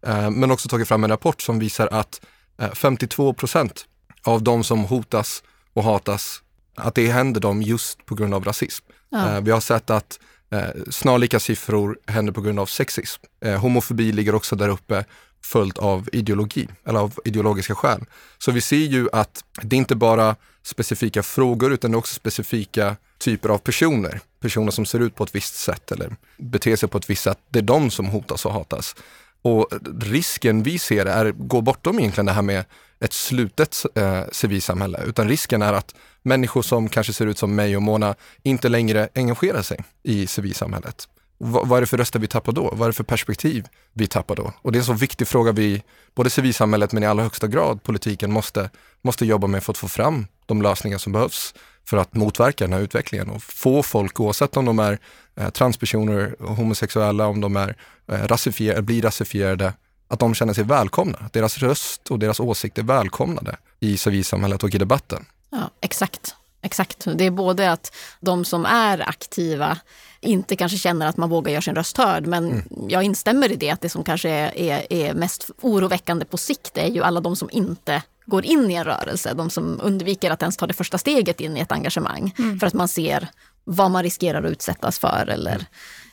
eh, 0.05 0.29
men 0.29 0.51
också 0.51 0.69
tagit 0.69 0.87
fram 0.87 1.03
en 1.03 1.09
rapport 1.09 1.41
som 1.41 1.59
visar 1.59 1.87
att 1.87 2.21
eh, 2.59 2.71
52 2.71 3.33
procent 3.33 3.85
av 4.23 4.43
de 4.43 4.63
som 4.63 4.79
hotas 4.79 5.43
och 5.73 5.83
hatas, 5.83 6.41
att 6.75 6.95
det 6.95 7.07
händer 7.07 7.41
dem 7.41 7.61
just 7.61 8.05
på 8.05 8.15
grund 8.15 8.33
av 8.33 8.43
rasism. 8.43 8.85
Ja. 9.09 9.35
Eh, 9.35 9.41
vi 9.41 9.51
har 9.51 9.59
sett 9.59 9.89
att 9.89 10.19
eh, 10.51 10.69
snarlika 10.89 11.39
siffror 11.39 11.97
händer 12.07 12.33
på 12.33 12.41
grund 12.41 12.59
av 12.59 12.65
sexism. 12.65 13.23
Eh, 13.45 13.59
homofobi 13.59 14.11
ligger 14.11 14.35
också 14.35 14.55
där 14.55 14.69
uppe 14.69 15.05
följt 15.45 15.77
av 15.77 16.09
ideologi 16.11 16.67
eller 16.85 16.99
av 16.99 17.19
ideologiska 17.25 17.75
skäl. 17.75 18.05
Så 18.37 18.51
vi 18.51 18.61
ser 18.61 18.75
ju 18.75 19.09
att 19.13 19.43
det 19.61 19.75
är 19.75 19.77
inte 19.77 19.95
bara 19.95 20.35
specifika 20.63 21.23
frågor 21.23 21.73
utan 21.73 21.91
det 21.91 21.95
är 21.95 21.99
också 21.99 22.15
specifika 22.15 22.95
typer 23.17 23.49
av 23.49 23.57
personer. 23.57 24.19
Personer 24.39 24.71
som 24.71 24.85
ser 24.85 24.99
ut 24.99 25.15
på 25.15 25.23
ett 25.23 25.35
visst 25.35 25.55
sätt 25.55 25.91
eller 25.91 26.15
beter 26.37 26.75
sig 26.75 26.89
på 26.89 26.97
ett 26.97 27.09
visst 27.09 27.23
sätt. 27.23 27.39
Det 27.49 27.59
är 27.59 27.63
de 27.63 27.89
som 27.91 28.05
hotas 28.05 28.45
och 28.45 28.53
hatas. 28.53 28.95
Och 29.41 29.67
risken 30.01 30.63
vi 30.63 30.79
ser 30.79 31.05
är, 31.05 31.31
går 31.31 31.61
bortom 31.61 31.99
egentligen 31.99 32.25
det 32.25 32.31
här 32.31 32.41
med 32.41 32.65
ett 32.99 33.13
slutet 33.13 33.85
eh, 33.95 34.21
civilsamhälle, 34.31 35.03
utan 35.05 35.29
risken 35.29 35.61
är 35.61 35.73
att 35.73 35.95
människor 36.21 36.61
som 36.61 36.89
kanske 36.89 37.13
ser 37.13 37.27
ut 37.27 37.37
som 37.37 37.55
mig 37.55 37.75
och 37.75 37.81
Mona 37.81 38.15
inte 38.43 38.69
längre 38.69 39.09
engagerar 39.15 39.61
sig 39.61 39.79
i 40.03 40.27
civilsamhället 40.27 41.07
vad, 41.43 41.77
är 41.77 41.81
det 41.81 41.87
för 41.87 41.97
röster 41.97 42.19
vi 42.19 42.27
tappar 42.27 42.51
då? 42.51 42.69
Vad 42.73 42.81
är 42.81 42.87
det 42.87 42.93
för 42.93 43.03
perspektiv 43.03 43.67
vi 43.93 44.07
tappar 44.07 44.35
då? 44.35 44.53
Och 44.61 44.71
det 44.71 44.77
är 44.77 44.79
en 44.79 44.85
så 44.85 44.93
viktig 44.93 45.27
fråga 45.27 45.51
vi, 45.51 45.83
både 46.15 46.29
civilsamhället 46.29 46.91
men 46.91 47.03
i 47.03 47.05
allra 47.05 47.23
högsta 47.23 47.47
grad 47.47 47.83
politiken 47.83 48.31
måste, 48.31 48.69
måste 49.01 49.25
jobba 49.25 49.47
med 49.47 49.63
för 49.63 49.71
att 49.73 49.77
få 49.77 49.87
fram 49.87 50.27
de 50.45 50.61
lösningar 50.61 50.97
som 50.97 51.13
behövs 51.13 51.53
för 51.85 51.97
att 51.97 52.15
motverka 52.15 52.63
den 52.63 52.73
här 52.73 52.79
utvecklingen 52.79 53.29
och 53.29 53.43
få 53.43 53.83
folk, 53.83 54.19
oavsett 54.19 54.57
om 54.57 54.65
de 54.65 54.79
är 54.79 54.99
eh, 55.35 55.49
transpersoner, 55.49 56.35
homosexuella, 56.39 57.27
om 57.27 57.41
de 57.41 57.55
är 57.55 57.75
eh, 58.07 58.27
rasifierade, 58.27 58.81
blir 58.81 59.01
rasifierade, 59.01 59.73
att 60.07 60.19
de 60.19 60.33
känner 60.33 60.53
sig 60.53 60.63
välkomna. 60.63 61.29
Deras 61.33 61.57
röst 61.57 62.11
och 62.11 62.19
deras 62.19 62.39
åsikter 62.39 62.81
är 62.81 62.85
välkomnade 62.85 63.57
i 63.79 63.97
civilsamhället 63.97 64.63
och 64.63 64.75
i 64.75 64.77
debatten. 64.77 65.25
Ja, 65.49 65.69
exakt. 65.81 66.35
Exakt. 66.63 67.07
Det 67.15 67.25
är 67.25 67.31
både 67.31 67.71
att 67.71 67.95
de 68.19 68.45
som 68.45 68.65
är 68.65 69.09
aktiva 69.09 69.77
inte 70.21 70.55
kanske 70.55 70.77
känner 70.77 71.07
att 71.07 71.17
man 71.17 71.29
vågar 71.29 71.51
göra 71.51 71.61
sin 71.61 71.75
röst 71.75 71.97
hörd. 71.97 72.27
Men 72.27 72.51
mm. 72.51 72.65
jag 72.87 73.03
instämmer 73.03 73.51
i 73.51 73.55
det 73.55 73.69
att 73.69 73.81
det 73.81 73.89
som 73.89 74.03
kanske 74.03 74.29
är, 74.29 74.57
är, 74.57 74.93
är, 74.93 75.13
mest 75.13 75.49
oroväckande 75.61 76.25
på 76.25 76.37
sikt 76.37 76.77
är 76.77 76.87
ju 76.87 77.03
alla 77.03 77.19
de 77.19 77.35
som 77.35 77.49
inte 77.51 78.01
går 78.25 78.45
in 78.45 78.71
i 78.71 78.73
en 78.73 78.83
rörelse. 78.83 79.33
De 79.33 79.49
som 79.49 79.79
undviker 79.83 80.31
att 80.31 80.41
ens 80.41 80.57
ta 80.57 80.67
det 80.67 80.73
första 80.73 80.97
steget 80.97 81.41
in 81.41 81.57
i 81.57 81.59
ett 81.59 81.71
engagemang. 81.71 82.35
Mm. 82.37 82.59
För 82.59 82.67
att 82.67 82.73
man 82.73 82.87
ser 82.87 83.27
vad 83.63 83.91
man 83.91 84.03
riskerar 84.03 84.43
att 84.43 84.51
utsättas 84.51 84.99
för 84.99 85.29
eller 85.29 85.55
mm. 85.55 85.65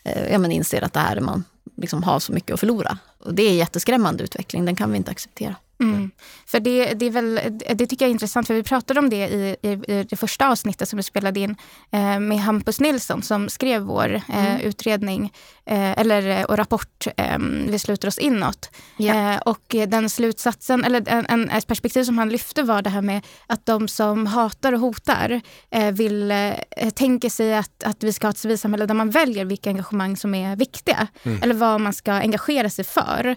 eh, 0.04 0.32
ja, 0.32 0.38
men 0.38 0.52
inser 0.52 0.82
att 0.82 0.92
det 0.92 1.00
här 1.00 1.20
man 1.20 1.44
liksom 1.76 2.02
har 2.02 2.20
så 2.20 2.32
mycket 2.32 2.54
att 2.54 2.60
förlora. 2.60 2.98
Och 3.18 3.34
det 3.34 3.42
är 3.42 3.50
en 3.50 3.56
jätteskrämmande 3.56 4.24
utveckling, 4.24 4.64
den 4.64 4.76
kan 4.76 4.90
vi 4.90 4.96
inte 4.96 5.10
acceptera. 5.10 5.54
Mm. 5.80 6.10
För 6.46 6.60
det, 6.60 6.94
det, 6.94 7.06
är 7.06 7.10
väl, 7.10 7.40
det 7.74 7.86
tycker 7.86 8.04
jag 8.04 8.08
är 8.08 8.12
intressant, 8.12 8.46
för 8.46 8.54
vi 8.54 8.62
pratade 8.62 9.00
om 9.00 9.10
det 9.10 9.28
i, 9.28 9.56
i, 9.62 9.68
i 9.68 10.06
det 10.10 10.16
första 10.16 10.48
avsnittet 10.48 10.88
som 10.88 10.96
vi 10.96 11.02
spelade 11.02 11.40
in 11.40 11.56
eh, 11.90 12.20
med 12.20 12.38
Hampus 12.38 12.80
Nilsson 12.80 13.22
som 13.22 13.48
skrev 13.48 13.82
vår 13.82 14.14
eh, 14.14 14.46
mm. 14.46 14.60
utredning 14.60 15.32
eh, 15.66 15.98
eller, 15.98 16.50
och 16.50 16.56
rapport 16.56 17.06
eh, 17.16 17.38
Vi 17.66 17.78
sluter 17.78 18.08
oss 18.08 18.18
inåt. 18.18 18.70
Eh, 18.98 19.36
och 19.36 19.76
den 19.88 20.10
slutsatsen, 20.10 20.84
eller 20.84 21.08
en, 21.08 21.26
en, 21.28 21.50
ett 21.50 21.66
perspektiv 21.66 22.04
som 22.04 22.18
han 22.18 22.28
lyfte 22.28 22.62
var 22.62 22.82
det 22.82 22.90
här 22.90 23.02
med 23.02 23.26
att 23.46 23.66
de 23.66 23.88
som 23.88 24.26
hatar 24.26 24.72
och 24.72 24.80
hotar 24.80 25.40
eh, 25.70 25.92
vill 25.92 26.30
eh, 26.30 26.54
tänka 26.94 27.30
sig 27.30 27.54
att, 27.54 27.82
att 27.84 28.02
vi 28.02 28.12
ska 28.12 28.26
ha 28.26 28.30
ett 28.30 28.38
civilsamhälle 28.38 28.86
där 28.86 28.94
man 28.94 29.10
väljer 29.10 29.44
vilka 29.44 29.70
engagemang 29.70 30.16
som 30.16 30.34
är 30.34 30.56
viktiga. 30.56 31.06
Mm. 31.22 31.42
Eller 31.42 31.54
vad 31.54 31.80
man 31.80 31.92
ska 31.92 32.12
engagera 32.12 32.70
sig 32.70 32.84
för. 32.84 33.36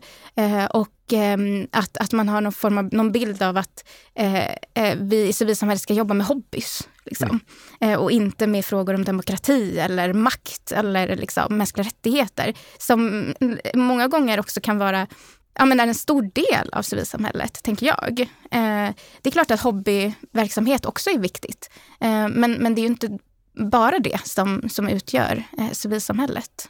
och 0.73 1.02
eh, 1.11 1.37
att, 1.71 1.97
att 1.97 2.11
man 2.11 2.29
har 2.29 2.41
någon 2.41 2.53
form 2.53 2.77
av 2.77 2.93
någon 2.93 3.11
bild 3.11 3.41
av 3.43 3.57
att 3.57 3.85
eh, 4.15 4.47
eh, 4.73 4.97
vi 4.97 5.27
i 5.27 5.33
civilsamhället 5.33 5.81
ska 5.81 5.93
jobba 5.93 6.13
med 6.13 6.27
hobbys. 6.27 6.87
Liksom. 7.05 7.39
Mm. 7.81 7.93
Eh, 7.93 7.99
och 7.99 8.11
inte 8.11 8.47
med 8.47 8.65
frågor 8.65 8.93
om 8.93 9.03
demokrati 9.03 9.79
eller 9.79 10.13
makt 10.13 10.71
eller 10.71 11.15
liksom, 11.15 11.57
mänskliga 11.57 11.87
rättigheter. 11.87 12.53
Som 12.77 13.33
många 13.73 14.07
gånger 14.07 14.39
också 14.39 14.61
kan 14.61 14.77
vara 14.77 15.07
ja, 15.59 15.65
men 15.65 15.79
är 15.79 15.87
en 15.87 15.95
stor 15.95 16.21
del 16.33 16.69
av 16.71 16.81
civilsamhället, 16.81 17.63
tänker 17.63 17.85
jag. 17.85 18.19
Eh, 18.51 18.93
det 19.21 19.29
är 19.29 19.31
klart 19.31 19.51
att 19.51 19.61
hobbyverksamhet 19.61 20.85
också 20.85 21.09
är 21.09 21.17
viktigt. 21.17 21.69
Eh, 22.01 22.27
men, 22.27 22.53
men 22.53 22.75
det 22.75 22.81
är 22.81 22.83
ju 22.83 22.89
inte 22.89 23.17
bara 23.53 23.99
det 23.99 24.19
som, 24.23 24.69
som 24.69 24.87
utgör 24.89 25.43
eh, 25.57 25.71
civilsamhället. 25.71 26.69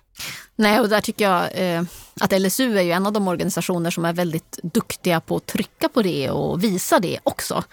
Nej, 0.55 0.79
och 0.79 0.89
där 0.89 1.01
tycker 1.01 1.25
jag 1.25 1.49
eh, 1.53 1.83
att 2.21 2.41
LSU 2.41 2.77
är 2.77 2.81
ju 2.81 2.91
en 2.91 3.05
av 3.05 3.13
de 3.13 3.27
organisationer 3.27 3.91
som 3.91 4.05
är 4.05 4.13
väldigt 4.13 4.59
duktiga 4.63 5.19
på 5.19 5.35
att 5.35 5.45
trycka 5.45 5.89
på 5.89 6.01
det 6.01 6.29
och 6.29 6.63
visa 6.63 6.99
det 6.99 7.19
också. 7.23 7.63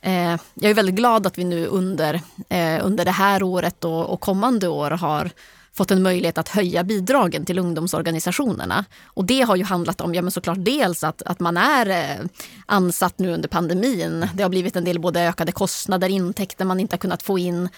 Eh, 0.00 0.36
jag 0.54 0.70
är 0.70 0.74
väldigt 0.74 0.94
glad 0.94 1.26
att 1.26 1.38
vi 1.38 1.44
nu 1.44 1.66
under, 1.66 2.20
eh, 2.48 2.86
under 2.86 3.04
det 3.04 3.10
här 3.10 3.42
året 3.42 3.84
och, 3.84 4.10
och 4.10 4.20
kommande 4.20 4.68
år 4.68 4.90
har 4.90 5.30
fått 5.72 5.90
en 5.90 6.02
möjlighet 6.02 6.38
att 6.38 6.48
höja 6.48 6.84
bidragen 6.84 7.44
till 7.44 7.58
ungdomsorganisationerna. 7.58 8.84
Och 9.04 9.24
det 9.24 9.40
har 9.40 9.56
ju 9.56 9.64
handlat 9.64 10.00
om, 10.00 10.14
ja 10.14 10.22
men 10.22 10.30
såklart 10.30 10.58
dels 10.60 11.04
att, 11.04 11.22
att 11.22 11.40
man 11.40 11.56
är 11.56 11.90
eh, 11.90 12.26
ansatt 12.66 13.18
nu 13.18 13.32
under 13.34 13.48
pandemin. 13.48 14.28
Det 14.34 14.42
har 14.42 14.50
blivit 14.50 14.76
en 14.76 14.84
del 14.84 15.00
både 15.00 15.20
ökade 15.20 15.52
kostnader, 15.52 16.08
intäkter 16.08 16.64
man 16.64 16.80
inte 16.80 16.94
har 16.94 16.98
kunnat 16.98 17.22
få 17.22 17.38
in. 17.38 17.68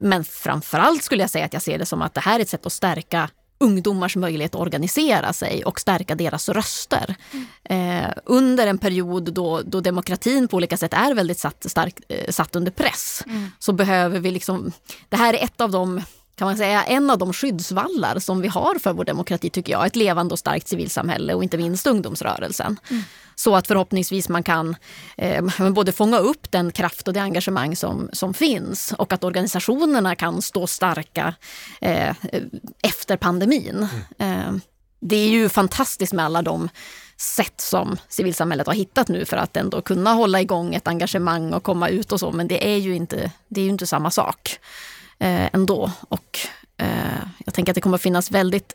Men 0.00 0.24
framförallt 0.24 1.02
skulle 1.02 1.22
jag 1.22 1.30
säga 1.30 1.44
att 1.44 1.52
jag 1.52 1.62
ser 1.62 1.78
det 1.78 1.86
som 1.86 2.02
att 2.02 2.14
det 2.14 2.20
här 2.20 2.38
är 2.38 2.42
ett 2.42 2.48
sätt 2.48 2.66
att 2.66 2.72
stärka 2.72 3.30
ungdomars 3.58 4.16
möjlighet 4.16 4.54
att 4.54 4.60
organisera 4.60 5.32
sig 5.32 5.64
och 5.64 5.80
stärka 5.80 6.14
deras 6.14 6.48
röster. 6.48 7.14
Mm. 7.32 8.04
Eh, 8.04 8.12
under 8.24 8.66
en 8.66 8.78
period 8.78 9.32
då, 9.32 9.62
då 9.64 9.80
demokratin 9.80 10.48
på 10.48 10.56
olika 10.56 10.76
sätt 10.76 10.94
är 10.94 11.14
väldigt 11.14 11.38
satt, 11.38 11.70
stark, 11.70 11.94
eh, 12.08 12.30
satt 12.30 12.56
under 12.56 12.70
press 12.70 13.22
mm. 13.26 13.50
så 13.58 13.72
behöver 13.72 14.20
vi 14.20 14.30
liksom... 14.30 14.72
Det 15.08 15.16
här 15.16 15.34
är 15.34 15.44
ett 15.44 15.60
av 15.60 15.70
de 15.70 16.02
kan 16.34 16.46
man 16.46 16.56
säga, 16.56 16.84
en 16.84 17.10
av 17.10 17.18
de 17.18 17.32
skyddsvallar 17.32 18.18
som 18.18 18.40
vi 18.40 18.48
har 18.48 18.78
för 18.78 18.92
vår 18.92 19.04
demokrati, 19.04 19.50
tycker 19.50 19.72
jag. 19.72 19.86
Ett 19.86 19.96
levande 19.96 20.32
och 20.32 20.38
starkt 20.38 20.68
civilsamhälle 20.68 21.34
och 21.34 21.42
inte 21.42 21.56
minst 21.56 21.86
ungdomsrörelsen. 21.86 22.78
Mm. 22.90 23.02
Så 23.34 23.56
att 23.56 23.66
förhoppningsvis 23.66 24.28
man 24.28 24.42
kan 24.42 24.76
eh, 25.16 25.70
både 25.70 25.92
fånga 25.92 26.18
upp 26.18 26.50
den 26.50 26.72
kraft 26.72 27.08
och 27.08 27.14
det 27.14 27.20
engagemang 27.20 27.76
som, 27.76 28.08
som 28.12 28.34
finns 28.34 28.94
och 28.98 29.12
att 29.12 29.24
organisationerna 29.24 30.14
kan 30.14 30.42
stå 30.42 30.66
starka 30.66 31.34
eh, 31.80 32.16
efter 32.82 33.16
pandemin. 33.16 33.88
Mm. 34.18 34.38
Eh, 34.38 34.60
det 35.00 35.16
är 35.16 35.28
ju 35.28 35.48
fantastiskt 35.48 36.12
med 36.12 36.24
alla 36.24 36.42
de 36.42 36.68
sätt 37.16 37.60
som 37.60 37.96
civilsamhället 38.08 38.66
har 38.66 38.74
hittat 38.74 39.08
nu 39.08 39.24
för 39.24 39.36
att 39.36 39.56
ändå 39.56 39.82
kunna 39.82 40.12
hålla 40.12 40.40
igång 40.40 40.74
ett 40.74 40.88
engagemang 40.88 41.52
och 41.52 41.62
komma 41.62 41.88
ut 41.88 42.12
och 42.12 42.20
så. 42.20 42.32
Men 42.32 42.48
det 42.48 42.72
är 42.74 42.76
ju 42.76 42.94
inte, 42.94 43.30
det 43.48 43.60
är 43.60 43.64
ju 43.64 43.70
inte 43.70 43.86
samma 43.86 44.10
sak 44.10 44.58
eh, 45.18 45.54
ändå. 45.54 45.90
Och 46.08 46.38
eh, 46.76 46.88
jag 47.44 47.54
tänker 47.54 47.72
att 47.72 47.74
det 47.74 47.80
kommer 47.80 47.96
att 47.96 48.02
finnas 48.02 48.30
väldigt 48.30 48.74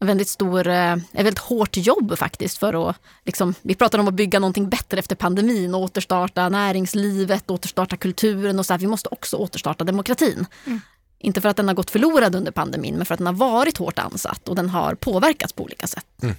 väldigt 0.00 0.28
stor, 0.28 0.66
eh, 0.66 0.92
ett 0.92 1.00
väldigt 1.12 1.38
hårt 1.38 1.76
jobb 1.76 2.18
faktiskt 2.18 2.58
för 2.58 2.90
att, 2.90 2.96
liksom, 3.24 3.54
vi 3.62 3.74
pratar 3.74 3.98
om 3.98 4.08
att 4.08 4.14
bygga 4.14 4.38
någonting 4.38 4.68
bättre 4.68 4.98
efter 4.98 5.16
pandemin, 5.16 5.74
återstarta 5.74 6.48
näringslivet, 6.48 7.50
återstarta 7.50 7.96
kulturen 7.96 8.58
och 8.58 8.66
så 8.66 8.72
här, 8.72 8.78
vi 8.78 8.86
måste 8.86 9.08
också 9.08 9.36
återstarta 9.36 9.84
demokratin. 9.84 10.46
Mm. 10.66 10.80
Inte 11.20 11.40
för 11.40 11.48
att 11.48 11.56
den 11.56 11.68
har 11.68 11.74
gått 11.74 11.90
förlorad 11.90 12.34
under 12.34 12.52
pandemin, 12.52 12.96
men 12.96 13.06
för 13.06 13.14
att 13.14 13.18
den 13.18 13.26
har 13.26 13.34
varit 13.34 13.78
hårt 13.78 13.98
ansatt 13.98 14.48
och 14.48 14.56
den 14.56 14.68
har 14.68 14.94
påverkats 14.94 15.52
på 15.52 15.62
olika 15.62 15.86
sätt. 15.86 16.06
Mm. 16.22 16.36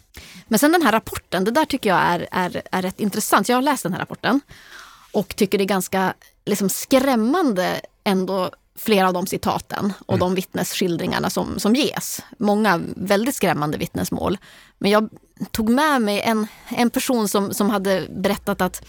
Men 0.47 0.59
sen 0.59 0.71
den 0.71 0.81
här 0.81 0.91
rapporten, 0.91 1.43
det 1.43 1.51
där 1.51 1.65
tycker 1.65 1.89
jag 1.89 1.99
är, 1.99 2.27
är, 2.31 2.61
är 2.71 2.81
rätt 2.81 2.99
intressant. 2.99 3.49
Jag 3.49 3.57
har 3.57 3.61
läst 3.61 3.83
den 3.83 3.93
här 3.93 3.99
rapporten 3.99 4.41
och 5.11 5.35
tycker 5.35 5.57
det 5.57 5.63
är 5.63 5.65
ganska 5.65 6.13
liksom, 6.45 6.69
skrämmande 6.69 7.81
ändå 8.03 8.51
flera 8.79 9.07
av 9.07 9.13
de 9.13 9.27
citaten 9.27 9.93
och 10.05 10.13
mm. 10.13 10.19
de 10.19 10.36
vittnesskildringarna 10.36 11.29
som, 11.29 11.59
som 11.59 11.75
ges. 11.75 12.21
Många 12.38 12.81
väldigt 12.95 13.36
skrämmande 13.36 13.77
vittnesmål. 13.77 14.38
Men 14.77 14.91
jag 14.91 15.09
tog 15.51 15.69
med 15.69 16.01
mig 16.01 16.21
en, 16.21 16.48
en 16.69 16.89
person 16.89 17.27
som, 17.27 17.53
som 17.53 17.69
hade 17.69 18.07
berättat 18.09 18.62
att 18.62 18.86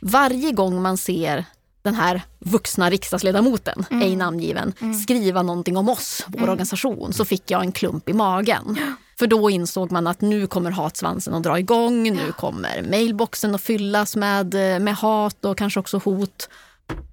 varje 0.00 0.52
gång 0.52 0.82
man 0.82 0.96
ser 0.96 1.44
den 1.82 1.94
här 1.94 2.22
vuxna 2.38 2.90
riksdagsledamoten, 2.90 3.84
mm. 3.90 4.02
ej 4.02 4.16
namngiven, 4.16 4.72
mm. 4.80 4.94
skriva 4.94 5.42
någonting 5.42 5.76
om 5.76 5.88
oss, 5.88 6.24
vår 6.26 6.38
mm. 6.38 6.50
organisation, 6.50 7.12
så 7.12 7.24
fick 7.24 7.50
jag 7.50 7.62
en 7.62 7.72
klump 7.72 8.08
i 8.08 8.12
magen. 8.12 8.78
För 9.18 9.26
då 9.26 9.50
insåg 9.50 9.92
man 9.92 10.06
att 10.06 10.20
nu 10.20 10.46
kommer 10.46 10.70
hatsvansen 10.70 11.34
att 11.34 11.42
dra 11.42 11.58
igång, 11.58 12.02
nu 12.02 12.32
kommer 12.32 12.82
mailboxen 12.90 13.54
att 13.54 13.60
fyllas 13.60 14.16
med, 14.16 14.54
med 14.54 14.96
hat 14.96 15.44
och 15.44 15.58
kanske 15.58 15.80
också 15.80 15.98
hot. 15.98 16.48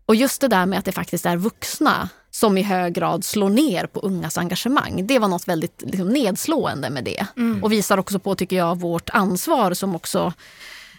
Och 0.05 0.15
just 0.15 0.41
det 0.41 0.47
där 0.47 0.65
med 0.65 0.79
att 0.79 0.85
det 0.85 0.91
faktiskt 0.91 1.25
är 1.25 1.37
vuxna 1.37 2.09
som 2.31 2.57
i 2.57 2.61
hög 2.61 2.93
grad 2.93 3.25
slår 3.25 3.49
ner 3.49 3.85
på 3.85 3.99
ungas 3.99 4.37
engagemang. 4.37 5.07
Det 5.07 5.19
var 5.19 5.27
något 5.27 5.47
väldigt 5.47 5.83
liksom, 5.85 6.09
nedslående 6.09 6.89
med 6.89 7.03
det. 7.03 7.25
Mm. 7.37 7.63
Och 7.63 7.71
visar 7.71 7.97
också 7.97 8.19
på, 8.19 8.35
tycker 8.35 8.55
jag, 8.55 8.79
vårt 8.79 9.09
ansvar 9.09 9.73
som 9.73 9.95
också 9.95 10.33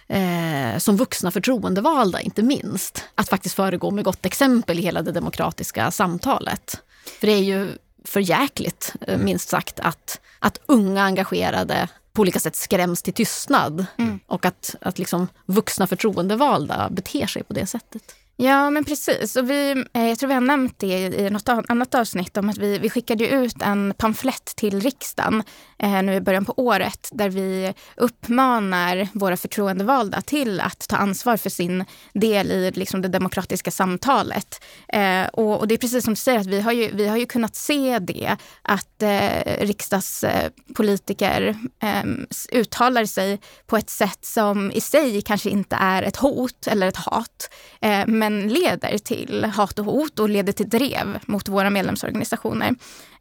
eh, 0.08 0.78
som 0.78 0.96
vuxna 0.96 1.30
förtroendevalda, 1.30 2.20
inte 2.20 2.42
minst. 2.42 3.04
Att 3.14 3.28
faktiskt 3.28 3.54
föregå 3.54 3.90
med 3.90 4.04
gott 4.04 4.26
exempel 4.26 4.78
i 4.78 4.82
hela 4.82 5.02
det 5.02 5.12
demokratiska 5.12 5.90
samtalet. 5.90 6.80
För 7.20 7.26
det 7.26 7.32
är 7.32 7.42
ju 7.42 7.68
för 8.04 8.20
jäkligt, 8.20 8.94
eh, 9.00 9.14
mm. 9.14 9.24
minst 9.24 9.48
sagt, 9.48 9.80
att, 9.80 10.20
att 10.38 10.60
unga 10.66 11.04
engagerade 11.04 11.88
på 12.12 12.22
olika 12.22 12.40
sätt 12.40 12.56
skräms 12.56 13.02
till 13.02 13.14
tystnad. 13.14 13.86
Mm. 13.98 14.20
Och 14.26 14.44
att, 14.44 14.74
att 14.80 14.98
liksom 14.98 15.28
vuxna 15.46 15.86
förtroendevalda 15.86 16.88
beter 16.90 17.26
sig 17.26 17.42
på 17.42 17.52
det 17.52 17.66
sättet. 17.66 18.14
Ja, 18.38 18.70
men 18.70 18.84
precis. 18.84 19.36
Och 19.36 19.50
vi, 19.50 19.84
eh, 19.94 20.08
jag 20.08 20.18
tror 20.18 20.28
vi 20.28 20.34
har 20.34 20.40
nämnt 20.40 20.78
det 20.78 20.98
i 20.98 21.30
något 21.30 21.48
annat 21.48 21.94
avsnitt 21.94 22.36
om 22.36 22.48
att 22.48 22.58
vi, 22.58 22.78
vi 22.78 22.90
skickade 22.90 23.28
ut 23.28 23.62
en 23.62 23.94
pamflett 23.98 24.44
till 24.56 24.80
riksdagen 24.80 25.42
Eh, 25.78 26.02
nu 26.02 26.14
i 26.14 26.20
början 26.20 26.44
på 26.44 26.54
året 26.56 27.08
där 27.12 27.30
vi 27.30 27.74
uppmanar 27.96 29.08
våra 29.12 29.36
förtroendevalda 29.36 30.20
till 30.20 30.60
att 30.60 30.88
ta 30.88 30.96
ansvar 30.96 31.36
för 31.36 31.50
sin 31.50 31.84
del 32.12 32.50
i 32.50 32.70
liksom, 32.70 33.02
det 33.02 33.08
demokratiska 33.08 33.70
samtalet. 33.70 34.64
Eh, 34.88 35.26
och, 35.32 35.58
och, 35.58 35.68
det 35.68 35.74
är 35.74 35.78
precis 35.78 36.04
som 36.04 36.12
du 36.12 36.16
säger, 36.20 36.40
att 36.40 36.46
vi 36.46 36.60
har 36.60 36.72
ju, 36.72 36.90
vi 36.92 37.08
har 37.08 37.16
ju 37.16 37.26
kunnat 37.26 37.56
se 37.56 37.98
det 37.98 38.36
att 38.62 39.02
eh, 39.02 39.40
riksdagspolitiker 39.60 41.56
eh, 41.82 42.04
uttalar 42.52 43.04
sig 43.04 43.40
på 43.66 43.76
ett 43.76 43.90
sätt 43.90 44.24
som 44.24 44.72
i 44.72 44.80
sig 44.80 45.22
kanske 45.22 45.50
inte 45.50 45.76
är 45.76 46.02
ett 46.02 46.16
hot 46.16 46.66
eller 46.66 46.88
ett 46.88 46.96
hat. 46.96 47.50
Eh, 47.80 48.06
men 48.06 48.48
leder 48.48 48.98
till 48.98 49.44
hat 49.44 49.78
och 49.78 49.84
hot 49.84 50.18
och 50.18 50.28
leder 50.28 50.52
till 50.52 50.68
drev 50.68 51.18
mot 51.26 51.48
våra 51.48 51.70
medlemsorganisationer. 51.70 52.74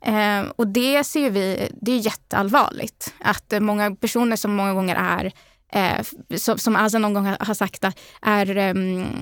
Eh, 0.06 0.52
och 0.56 0.68
det 0.68 1.04
ser 1.04 1.30
vi, 1.30 1.70
det 1.82 1.92
är 1.92 1.98
jätteallvarligt. 1.98 3.14
Att 3.20 3.54
eh, 3.54 3.60
många 3.60 3.96
personer 3.96 4.36
som 4.36 4.56
många 4.56 4.74
gånger 4.74 4.96
är 4.96 5.32
eh, 5.72 6.06
som, 6.38 6.58
som 6.58 6.76
Azza 6.76 7.00
någon 7.00 7.14
gång 7.14 7.36
har 7.40 7.54
sagt, 7.54 7.84
är 8.22 8.58
eh, 8.58 8.74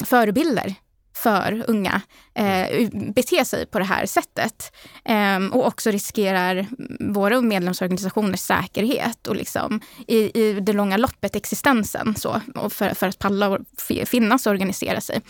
förebilder 0.06 0.76
för 1.16 1.64
unga 1.68 2.02
eh, 2.36 2.90
bete 2.92 3.46
sig 3.46 3.66
på 3.66 3.80
det 3.80 3.86
här 3.86 4.06
sättet. 4.06 4.76
Eh, 5.06 5.46
och 5.52 5.68
också 5.68 5.92
riskerar 5.92 6.68
våra 7.00 7.42
medlemsorganisationers 7.42 8.40
säkerhet 8.40 9.28
och 9.28 9.36
liksom 9.36 9.82
i, 10.08 10.42
i 10.42 10.54
det 10.54 10.74
långa 10.74 10.98
loppet 10.98 11.36
existensen 11.36 12.16
så, 12.16 12.42
och 12.56 12.74
för, 12.74 12.90
för 12.90 13.08
att 13.08 13.20
palla 13.20 13.50
och 13.50 13.60
finnas 14.06 14.46
och 14.46 14.52
organisera 14.52 15.02
sig. 15.02 15.22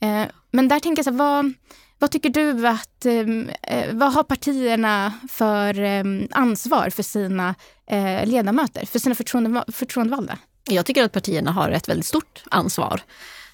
Eh, 0.00 0.24
men 0.50 0.68
där 0.68 0.80
tänker 0.80 0.98
jag 0.98 1.04
så 1.04 1.10
här, 1.10 1.18
vad, 1.18 1.52
vad 2.02 2.10
tycker 2.10 2.30
du 2.30 2.66
att, 2.68 3.06
ehm, 3.06 3.50
eh, 3.62 3.94
vad 3.94 4.12
har 4.12 4.22
partierna 4.22 5.12
för 5.28 5.80
eh, 5.80 6.04
ansvar 6.30 6.90
för 6.90 7.02
sina 7.02 7.54
eh, 7.86 8.26
ledamöter, 8.26 8.86
för 8.86 8.98
sina 8.98 9.14
förtroende, 9.14 9.64
förtroendevalda? 9.72 10.38
Jag 10.70 10.86
tycker 10.86 11.04
att 11.04 11.12
partierna 11.12 11.50
har 11.50 11.70
ett 11.70 11.88
väldigt 11.88 12.06
stort 12.06 12.42
ansvar. 12.50 13.00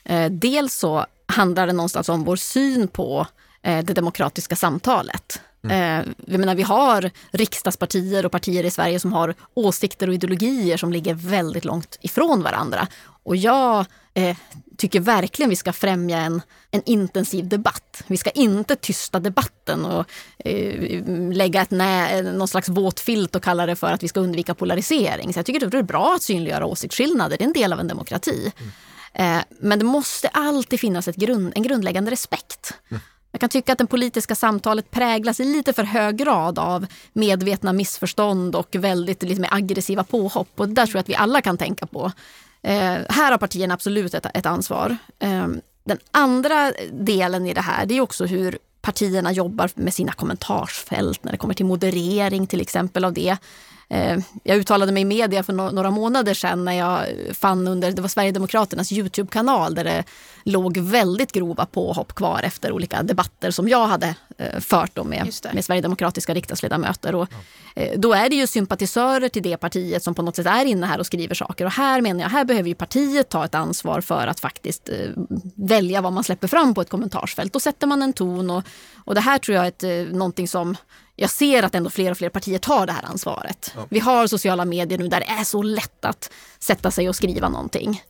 Eh, 0.04 0.30
dels 0.30 0.74
så 0.74 1.06
handlar 1.26 1.66
det 1.66 1.72
någonstans 1.72 2.08
om 2.08 2.24
vår 2.24 2.36
syn 2.36 2.88
på 2.88 3.26
eh, 3.62 3.84
det 3.84 3.92
demokratiska 3.92 4.56
samtalet. 4.56 5.40
Mm. 5.64 6.00
Eh, 6.00 6.14
jag 6.26 6.40
menar, 6.40 6.54
vi 6.54 6.62
har 6.62 7.10
riksdagspartier 7.30 8.26
och 8.26 8.32
partier 8.32 8.64
i 8.64 8.70
Sverige 8.70 9.00
som 9.00 9.12
har 9.12 9.34
åsikter 9.54 10.08
och 10.08 10.14
ideologier 10.14 10.76
som 10.76 10.92
ligger 10.92 11.14
väldigt 11.14 11.64
långt 11.64 11.98
ifrån 12.00 12.42
varandra. 12.42 12.86
Och 13.22 13.36
jag 13.36 13.86
eh, 14.18 14.36
tycker 14.76 15.00
verkligen 15.00 15.50
vi 15.50 15.56
ska 15.56 15.72
främja 15.72 16.18
en, 16.18 16.42
en 16.70 16.82
intensiv 16.86 17.48
debatt. 17.48 18.02
Vi 18.06 18.16
ska 18.16 18.30
inte 18.30 18.76
tysta 18.76 19.20
debatten 19.20 19.84
och 19.84 20.06
eh, 20.38 21.04
lägga 21.32 21.62
ett 21.62 21.70
nä, 21.70 22.22
någon 22.22 22.48
slags 22.48 22.68
våt 22.68 23.00
filt 23.00 23.36
och 23.36 23.42
kalla 23.42 23.66
det 23.66 23.76
för 23.76 23.92
att 23.92 24.02
vi 24.02 24.08
ska 24.08 24.20
undvika 24.20 24.54
polarisering. 24.54 25.32
Så 25.32 25.38
jag 25.38 25.46
tycker 25.46 25.66
det 25.66 25.78
är 25.78 25.82
bra 25.82 26.14
att 26.14 26.22
synliggöra 26.22 26.66
åsiktsskillnader, 26.66 27.36
det 27.38 27.44
är 27.44 27.46
en 27.46 27.52
del 27.52 27.72
av 27.72 27.80
en 27.80 27.88
demokrati. 27.88 28.52
Mm. 28.58 29.38
Eh, 29.38 29.44
men 29.60 29.78
det 29.78 29.84
måste 29.84 30.28
alltid 30.28 30.80
finnas 30.80 31.08
ett 31.08 31.16
grund, 31.16 31.52
en 31.56 31.62
grundläggande 31.62 32.10
respekt. 32.10 32.74
Mm. 32.90 33.00
Jag 33.32 33.40
kan 33.40 33.50
tycka 33.50 33.72
att 33.72 33.78
det 33.78 33.86
politiska 33.86 34.34
samtalet 34.34 34.90
präglas 34.90 35.40
i 35.40 35.44
lite 35.44 35.72
för 35.72 35.84
hög 35.84 36.16
grad 36.16 36.58
av 36.58 36.86
medvetna 37.12 37.72
missförstånd 37.72 38.56
och 38.56 38.76
väldigt 38.78 39.22
liksom, 39.22 39.46
aggressiva 39.50 40.04
påhopp. 40.04 40.48
Och 40.56 40.68
det 40.68 40.74
där 40.74 40.86
tror 40.86 40.96
jag 40.96 41.00
att 41.00 41.08
vi 41.08 41.14
alla 41.14 41.40
kan 41.40 41.56
tänka 41.56 41.86
på. 41.86 42.12
Eh, 42.62 42.98
här 43.08 43.30
har 43.30 43.38
partierna 43.38 43.74
absolut 43.74 44.14
ett, 44.14 44.26
ett 44.34 44.46
ansvar. 44.46 44.96
Eh, 45.18 45.48
den 45.84 45.98
andra 46.10 46.72
delen 46.92 47.46
i 47.46 47.54
det 47.54 47.60
här 47.60 47.86
det 47.86 47.96
är 47.96 48.00
också 48.00 48.26
hur 48.26 48.58
partierna 48.80 49.32
jobbar 49.32 49.70
med 49.74 49.94
sina 49.94 50.12
kommentarsfält 50.12 51.24
när 51.24 51.32
det 51.32 51.38
kommer 51.38 51.54
till 51.54 51.66
moderering 51.66 52.46
till 52.46 52.60
exempel 52.60 53.04
av 53.04 53.12
det. 53.12 53.36
Eh, 53.90 54.18
jag 54.42 54.56
uttalade 54.56 54.92
mig 54.92 55.00
i 55.00 55.04
media 55.04 55.42
för 55.42 55.52
några 55.52 55.90
månader 55.90 56.34
sedan 56.34 56.64
när 56.64 56.72
jag 56.72 57.06
fann 57.34 57.68
under, 57.68 57.92
det 57.92 58.02
var 58.02 58.08
Sverigedemokraternas 58.08 58.92
Youtube-kanal 58.92 59.74
där 59.74 59.84
det 59.84 60.04
låg 60.44 60.78
väldigt 60.78 61.32
grova 61.32 61.66
påhopp 61.66 62.14
kvar 62.14 62.40
efter 62.42 62.72
olika 62.72 63.02
debatter 63.02 63.50
som 63.50 63.68
jag 63.68 63.86
hade 63.86 64.14
eh, 64.38 64.60
fört 64.60 64.90
då 64.94 65.04
med, 65.04 65.32
med 65.52 65.64
sverigedemokratiska 65.64 66.34
riksdagsledamöter. 66.34 67.14
Och, 67.14 67.28
eh, 67.76 67.98
då 67.98 68.12
är 68.12 68.28
det 68.28 68.36
ju 68.36 68.46
sympatisörer 68.46 69.28
till 69.28 69.42
det 69.42 69.56
partiet 69.56 70.02
som 70.02 70.14
på 70.14 70.22
något 70.22 70.36
sätt 70.36 70.46
är 70.46 70.64
inne 70.64 70.86
här 70.86 70.98
och 70.98 71.06
skriver 71.06 71.34
saker. 71.34 71.64
Och 71.64 71.72
här 71.72 72.00
menar 72.00 72.20
jag, 72.20 72.28
här 72.28 72.44
behöver 72.44 72.68
ju 72.68 72.74
partiet 72.74 73.28
ta 73.28 73.44
ett 73.44 73.54
ansvar 73.54 74.00
för 74.00 74.26
att 74.26 74.40
faktiskt 74.40 74.88
välja 75.54 76.00
vad 76.00 76.12
man 76.12 76.24
släpper 76.24 76.48
fram 76.48 76.74
på 76.74 76.80
ett 76.80 76.90
kommentarsfält. 76.90 77.52
Då 77.52 77.60
sätter 77.60 77.86
man 77.86 78.02
en 78.02 78.12
ton 78.12 78.50
och, 78.50 78.64
Och 79.04 79.14
det 79.14 79.20
här 79.20 79.38
tror 79.38 79.56
jag 79.56 79.64
är 79.64 79.68
ett, 79.68 80.12
någonting 80.12 80.48
som 80.48 80.76
jag 81.20 81.30
ser 81.30 81.62
att 81.62 81.74
ändå 81.74 81.90
fler 81.90 82.10
och 82.10 82.18
fler 82.18 82.28
partier 82.28 82.58
tar 82.58 82.86
det 82.86 82.92
här 82.92 83.04
ansvaret. 83.04 83.72
Ja. 83.76 83.86
Vi 83.90 83.98
har 83.98 84.26
sociala 84.26 84.64
medier 84.64 84.98
nu 84.98 85.08
där 85.08 85.20
det 85.20 85.26
är 85.26 85.44
så 85.44 85.62
lätt 85.62 86.04
att 86.04 86.30
sätta 86.58 86.90
sig 86.90 87.08
och 87.08 87.16
skriva 87.16 87.48
någonting. 87.48 88.02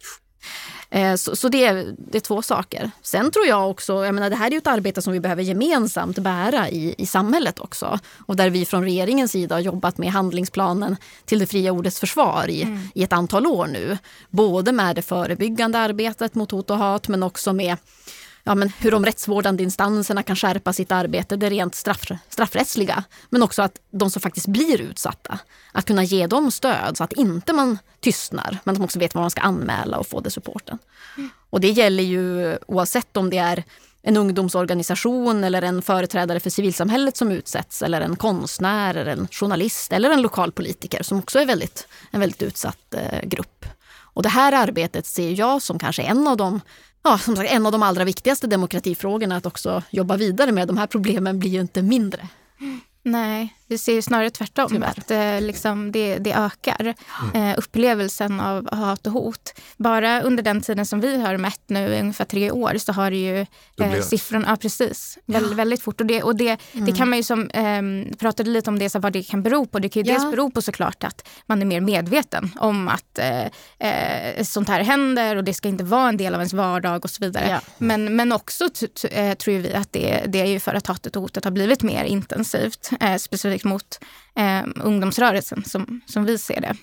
Eh, 0.91 1.15
så, 1.15 1.37
så 1.37 1.49
det, 1.49 1.65
är, 1.65 1.95
det, 1.99 2.19
är 2.19 2.21
två 2.21 2.43
saker. 2.43 2.91
Sen 3.03 3.31
tror 3.31 3.47
jag 3.47 3.71
också, 3.71 4.05
jag 4.05 4.15
menar 4.15 4.31
det 4.31 4.37
här 4.37 4.47
är 4.47 4.51
ju 4.51 4.59
ett 4.59 4.67
arbete 4.67 5.03
som 5.03 5.13
vi 5.13 5.21
behöver 5.21 5.43
gemensamt 5.43 6.19
bära 6.19 6.69
i, 6.69 6.95
i 6.99 7.07
samhället 7.07 7.59
också. 7.59 7.99
Och 8.27 8.37
där 8.37 8.51
vi 8.51 8.67
från 8.67 8.83
regeringens 8.83 9.33
sida 9.33 9.55
har 9.55 9.61
jobbat 9.61 9.99
med 9.99 10.13
handlingsplanen 10.13 10.97
till 11.25 11.39
det 11.39 11.47
fria 11.47 11.73
ordets 11.73 12.01
försvar 12.01 12.45
i, 12.49 12.63
mm. 12.63 12.89
i 12.95 13.03
ett 13.03 13.13
antal 13.13 13.47
år 13.47 13.67
nu. 13.67 13.99
Både 14.31 14.73
med 14.73 14.97
det 14.97 15.03
förebyggande 15.03 15.79
arbetet 15.79 16.35
mot 16.35 16.51
hot 16.51 16.71
och 16.71 16.79
hat 16.79 17.09
men 17.09 17.23
också 17.23 17.53
med 17.53 17.77
ja, 18.45 18.55
men 18.55 18.73
hur 18.79 18.91
de 18.91 19.07
rättsvårdande 19.07 19.63
instanserna 19.63 20.23
kan 20.23 20.37
skärpa 20.37 20.73
sitt 20.73 20.93
arbete, 20.93 21.37
det 21.37 21.51
rent 21.51 21.75
straff, 21.75 22.03
straffrättsliga. 22.29 23.05
Men 23.31 23.43
också 23.43 23.63
att 23.63 23.81
de 23.91 24.11
som 24.11 24.23
faktiskt 24.23 24.47
blir 24.47 24.81
utsatta, 24.81 25.39
att 25.73 25.85
kunna 25.85 26.05
ge 26.05 26.27
dem 26.27 26.51
stöd 26.51 26.97
så 26.97 27.05
att 27.05 27.13
inte 27.13 27.53
man 27.53 27.79
tystnar, 28.01 28.59
men 28.65 28.73
att 28.73 28.79
de 28.79 28.85
också 28.85 28.99
vet 28.99 29.15
vad 29.15 29.23
man 29.23 29.31
ska 29.31 29.41
anmäla 29.41 29.99
och 29.99 30.07
få 30.07 30.21
det 30.21 30.31
supporten. 30.31 30.79
Mm. 31.17 31.31
Och 31.51 31.61
det 31.61 31.71
gäller 31.71 32.03
ju 32.03 32.57
oavsett 32.67 33.17
om 33.17 33.31
det 33.31 33.39
är 33.39 33.65
en 34.03 34.17
ungdomsorganisation 34.17 35.45
eller 35.45 35.63
en 35.63 35.83
företrädare 35.83 36.41
för 36.41 36.51
civilsamhället 36.51 37.17
som 37.17 37.33
utsätts 37.33 37.83
eller 37.83 38.01
en 38.01 38.17
konstnär, 38.17 38.95
eller 38.95 39.13
en 39.13 39.29
journalist 39.31 39.93
eller 39.93 40.11
en 40.11 40.23
lokalpolitiker 40.23 41.03
som 41.03 41.19
också 41.19 41.39
är 41.39 41.47
väldigt, 41.47 41.89
en 42.11 42.21
väldigt 42.21 42.43
utsatt 42.43 42.95
eh, 42.95 43.29
grupp. 43.29 43.65
Och 44.19 44.23
det 44.23 44.29
här 44.29 44.53
arbetet 44.53 45.07
ser 45.07 45.41
jag 45.41 45.63
som 45.63 45.79
kanske 45.79 46.03
en 46.03 46.29
av 46.29 46.37
de 46.37 46.61
ja, 47.03 47.19
som 47.19 47.37
sagt, 47.37 47.51
en 47.51 47.67
av 47.67 47.73
de 47.73 47.83
allra 47.83 48.05
viktigaste 48.05 48.47
demokratifrågorna 48.47 49.37
att 49.37 49.47
också 49.47 49.83
jobba 49.91 50.17
vidare 50.17 50.53
med. 50.53 50.69
De 50.69 50.79
här 50.79 50.87
problemen 50.87 51.39
blir 51.39 51.51
ju 51.51 51.61
inte 51.61 51.83
mindre. 51.83 52.29
Nej, 53.03 53.55
vi 53.69 53.79
ser 53.79 54.01
snarare 54.01 54.31
tvärtom. 54.31 54.69
Tyvärr. 54.71 54.95
Att 54.99 55.11
eh, 55.11 55.41
liksom 55.41 55.93
det, 55.93 56.19
det 56.19 56.33
ökar 56.33 56.95
mm. 57.35 57.51
eh, 57.51 57.59
upplevelsen 57.59 58.41
av 58.41 58.75
hat 58.75 59.07
och 59.07 59.13
hot. 59.13 59.55
Bara 59.77 60.21
under 60.21 60.43
den 60.43 60.61
tiden 60.61 60.87
som 60.87 61.01
vi 61.01 61.21
har 61.21 61.37
mätt 61.37 61.61
nu, 61.67 62.01
ungefär 62.01 62.25
tre 62.25 62.51
år, 62.51 62.79
så 62.79 62.93
har 62.93 63.11
det 63.11 63.17
ju 63.17 63.47
eh, 63.81 64.03
siffrorna, 64.03 64.47
ja 64.49 64.57
precis, 64.57 65.19
väldigt, 65.27 65.51
ja. 65.51 65.57
väldigt 65.57 65.83
fort. 65.83 66.01
Och 66.01 66.07
det, 66.07 66.23
och 66.23 66.37
det, 66.37 66.59
mm. 66.73 66.87
det 66.87 66.93
kan 66.93 67.09
man 67.09 67.17
ju 67.17 67.23
som, 67.23 67.51
eh, 67.51 68.17
pratade 68.17 68.51
lite 68.51 68.71
om 68.71 68.79
det, 68.79 68.91
så 68.91 68.99
vad 68.99 69.13
det 69.13 69.23
kan 69.23 69.43
bero 69.43 69.67
på. 69.67 69.79
Det 69.79 69.89
kan 69.89 70.03
ju 70.03 70.13
ja. 70.13 70.19
dels 70.19 70.31
bero 70.31 70.51
på 70.51 70.63
såklart 70.63 71.05
att 71.05 71.29
man 71.47 71.63
är 71.63 71.67
mer 71.67 71.81
medveten 71.81 72.51
om 72.61 72.89
att 72.89 73.19
eh, 73.19 73.45
eh, 73.89 74.45
sånt 74.45 74.69
här 74.69 74.81
händer 74.81 75.37
och 75.37 75.45
det 75.45 75.55
ska 75.55 75.69
inte 75.69 75.85
vara 75.85 76.09
en 76.09 76.17
del 76.17 76.35
av 76.35 76.41
ens 76.41 76.53
vardag 76.53 77.05
och 77.05 77.11
så 77.11 77.25
vidare. 77.25 77.49
Ja. 77.49 77.61
Men, 77.79 78.17
men 78.17 78.33
också 78.33 78.65
eh, 79.11 79.35
tror 79.35 79.59
vi 79.59 79.75
att 79.75 79.93
det, 79.93 80.25
det 80.27 80.41
är 80.41 80.47
ju 80.47 80.61
för 80.61 80.75
att 80.75 80.87
hatet 80.87 81.17
och 81.17 81.23
hotet 81.23 81.45
har 81.45 81.51
blivit 81.51 81.83
mer 81.83 82.05
intensivt. 82.05 82.91
Eh, 83.01 83.17
specifikt 83.59 83.65
mot 83.65 83.99
eh, 84.37 84.87
ungdomsrörelsen 84.87 85.65
som, 85.65 86.01
som 86.07 86.25
vi 86.25 86.39
ser 86.39 86.61
det. 86.61 86.77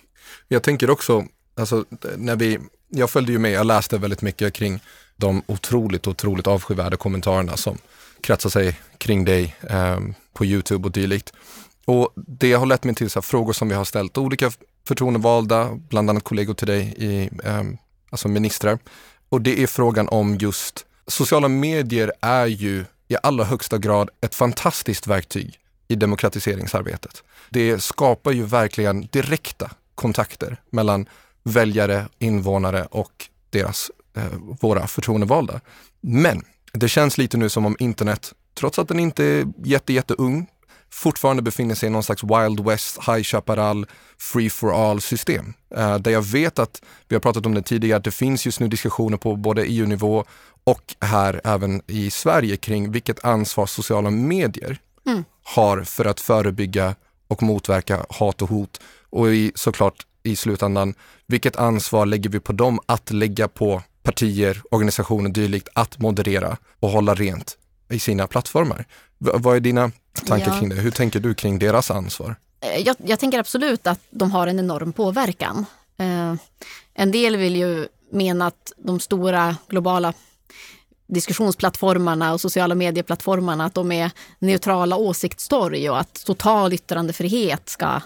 Jag 0.48 0.64
tänker 0.64 0.90
också, 0.90 1.26
alltså, 1.58 1.86
när 2.18 2.36
vi, 2.36 2.60
jag 2.90 3.10
följde 3.10 3.32
ju 3.32 3.40
med, 3.40 3.52
jag 3.52 3.66
läste 3.66 3.98
väldigt 3.98 4.22
mycket 4.22 4.54
kring 4.54 4.80
de 5.18 5.42
otroligt, 5.48 6.08
otroligt 6.08 6.48
avskyvärda 6.48 6.98
kommentarerna 6.98 7.58
som 7.58 7.78
kretsar 8.22 8.50
sig 8.50 8.80
kring 8.98 9.26
dig 9.26 9.56
eh, 9.70 10.00
på 10.34 10.46
Youtube 10.46 10.88
och 10.88 10.92
dylikt. 10.92 11.34
Och 11.88 12.14
det 12.16 12.54
har 12.54 12.66
lett 12.66 12.84
mig 12.84 12.96
till 12.96 13.10
så 13.10 13.22
frågor 13.22 13.54
som 13.54 13.70
vi 13.70 13.76
har 13.76 13.86
ställt 13.86 14.18
olika 14.18 14.52
förtroendevalda, 14.88 15.70
bland 15.90 16.10
annat 16.10 16.24
kollegor 16.24 16.54
till 16.54 16.68
dig, 16.68 16.94
i, 16.98 17.30
eh, 17.44 17.64
alltså 18.12 18.28
ministrar. 18.28 18.80
Och 19.30 19.42
det 19.42 19.64
är 19.64 19.68
frågan 19.68 20.08
om 20.10 20.38
just 20.38 20.86
sociala 21.08 21.48
medier 21.48 22.12
är 22.22 22.48
ju 22.48 22.86
i 23.08 23.16
allra 23.24 23.44
högsta 23.44 23.78
grad 23.78 24.10
ett 24.22 24.36
fantastiskt 24.36 25.08
verktyg 25.08 25.60
i 25.88 25.96
demokratiseringsarbetet. 25.96 27.24
Det 27.50 27.84
skapar 27.84 28.32
ju 28.32 28.44
verkligen 28.44 29.08
direkta 29.12 29.72
kontakter 29.96 30.62
mellan 30.70 31.06
väljare, 31.44 32.08
invånare 32.20 32.88
och 32.92 33.30
deras, 33.50 33.92
eh, 34.18 34.24
våra 34.62 34.88
förtroendevalda. 34.88 35.62
Men 36.02 36.44
det 36.74 36.88
känns 36.88 37.18
lite 37.18 37.38
nu 37.38 37.50
som 37.50 37.66
om 37.66 37.76
internet, 37.80 38.34
trots 38.54 38.80
att 38.80 38.88
den 38.88 39.00
inte 39.00 39.24
är 39.24 39.46
jätte, 39.64 39.94
jätteung, 39.94 40.48
fortfarande 40.90 41.42
befinner 41.42 41.76
sig 41.76 41.88
i 41.88 41.90
någon 41.90 42.04
slags 42.04 42.24
Wild 42.24 42.60
West, 42.60 42.98
High 43.08 43.24
Chaparral, 43.24 43.86
Free 44.18 44.50
for 44.50 44.92
All 44.92 45.02
system. 45.02 45.54
Eh, 45.76 45.98
där 45.98 46.12
jag 46.12 46.22
vet 46.22 46.60
att, 46.60 46.82
vi 47.08 47.16
har 47.16 47.20
pratat 47.20 47.46
om 47.46 47.54
det 47.54 47.62
tidigare, 47.62 47.98
att 47.98 48.04
det 48.04 48.12
finns 48.12 48.46
just 48.46 48.60
nu 48.60 48.68
diskussioner 48.68 49.18
på 49.18 49.36
både 49.36 49.66
EU-nivå 49.66 50.26
och 50.64 50.96
här 51.02 51.42
även 51.44 51.82
i 51.88 52.12
Sverige 52.12 52.58
kring 52.58 52.92
vilket 52.92 53.26
ansvar 53.26 53.66
sociala 53.66 54.10
medier 54.10 54.80
mm. 55.06 55.24
har 55.44 55.84
för 55.84 56.06
att 56.06 56.20
förebygga 56.20 56.96
och 57.28 57.44
motverka 57.44 58.06
hat 58.10 58.42
och 58.42 58.50
hot. 58.50 58.82
Och 59.10 59.34
i, 59.34 59.52
såklart 59.56 60.06
i 60.24 60.36
slutändan, 60.36 60.94
vilket 61.28 61.56
ansvar 61.56 62.06
lägger 62.06 62.30
vi 62.30 62.40
på 62.40 62.54
dem 62.54 62.80
att 62.86 63.12
lägga 63.12 63.48
på 63.48 63.82
partier, 64.04 64.62
organisationer 64.72 65.30
dylikt 65.30 65.70
att 65.74 66.00
moderera 66.00 66.58
och 66.80 66.90
hålla 66.90 67.16
rent 67.16 67.58
i 67.90 68.00
sina 68.00 68.28
plattformar. 68.28 68.86
V 69.18 69.32
vad 69.34 69.56
är 69.56 69.60
dina 69.60 69.92
tankar 70.26 70.52
ja. 70.52 70.60
kring 70.60 70.70
det? 70.70 70.76
Hur 70.76 70.92
tänker 70.92 71.20
du 71.20 71.34
kring 71.34 71.60
deras 71.60 71.92
ansvar? 71.92 72.36
Eh, 72.62 72.82
jag, 72.82 72.96
jag 73.06 73.20
tänker 73.20 73.40
absolut 73.40 73.88
att 73.88 74.00
de 74.10 74.32
har 74.32 74.48
en 74.48 74.60
enorm 74.60 74.94
påverkan. 74.94 75.66
Eh, 75.98 76.34
en 76.94 77.12
del 77.12 77.38
vill 77.38 77.56
ju 77.56 77.88
mena 78.12 78.48
att 78.48 78.74
de 78.78 79.00
stora 79.00 79.58
globala 79.68 80.14
diskussionsplattformarna 81.08 82.34
och 82.34 82.42
sociala 82.42 82.76
medieplattformarna, 82.76 83.66
att 83.66 83.74
de 83.74 83.92
är 83.92 84.12
neutrala 84.40 84.96
åsiktstorg 84.96 85.90
och 85.90 86.00
att 86.00 86.26
total 86.26 86.74
yttrandefrihet 86.74 87.70
ska 87.70 88.02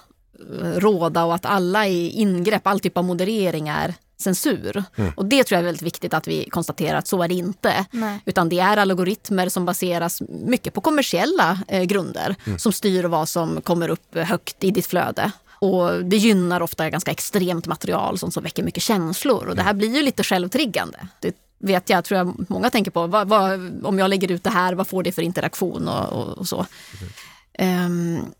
eh, 0.61 0.71
råda 0.75 1.25
och 1.25 1.35
att 1.35 1.45
alla 1.45 1.87
i 1.87 2.09
ingrepp, 2.09 2.67
all 2.67 2.79
typ 2.79 2.97
av 2.97 3.03
moderering 3.03 3.67
är 3.67 3.93
censur. 4.21 4.83
Mm. 4.95 5.11
Och 5.15 5.25
det 5.25 5.43
tror 5.43 5.55
jag 5.55 5.59
är 5.59 5.65
väldigt 5.65 5.81
viktigt 5.81 6.13
att 6.13 6.27
vi 6.27 6.49
konstaterar 6.49 6.97
att 6.97 7.07
så 7.07 7.23
är 7.23 7.27
det 7.27 7.33
inte. 7.33 7.85
Nej. 7.91 8.19
Utan 8.25 8.49
det 8.49 8.59
är 8.59 8.77
algoritmer 8.77 9.49
som 9.49 9.65
baseras 9.65 10.21
mycket 10.29 10.73
på 10.73 10.81
kommersiella 10.81 11.59
eh, 11.67 11.83
grunder 11.83 12.35
mm. 12.45 12.59
som 12.59 12.71
styr 12.71 13.03
vad 13.03 13.29
som 13.29 13.61
kommer 13.61 13.89
upp 13.89 14.15
högt 14.17 14.63
i 14.63 14.71
ditt 14.71 14.85
flöde. 14.85 15.31
Och 15.61 16.05
det 16.05 16.17
gynnar 16.17 16.61
ofta 16.61 16.89
ganska 16.89 17.11
extremt 17.11 17.67
material 17.67 18.19
som, 18.19 18.31
som 18.31 18.43
väcker 18.43 18.63
mycket 18.63 18.83
känslor. 18.83 19.47
Och 19.47 19.55
det 19.55 19.61
här 19.61 19.73
blir 19.73 19.95
ju 19.95 20.01
lite 20.01 20.23
självtriggande. 20.23 21.07
Det 21.19 21.35
vet 21.59 21.89
jag, 21.89 22.05
tror 22.05 22.17
jag 22.17 22.49
många 22.49 22.69
tänker 22.69 22.91
på. 22.91 23.07
Vad, 23.07 23.27
vad, 23.27 23.85
om 23.85 23.99
jag 23.99 24.09
lägger 24.09 24.31
ut 24.31 24.43
det 24.43 24.49
här, 24.49 24.73
vad 24.73 24.87
får 24.87 25.03
det 25.03 25.11
för 25.11 25.21
interaktion 25.21 25.87
och, 25.87 26.09
och, 26.09 26.37
och 26.37 26.47
så. 26.47 26.65
Mm. 27.53 27.85
Um, 27.85 28.33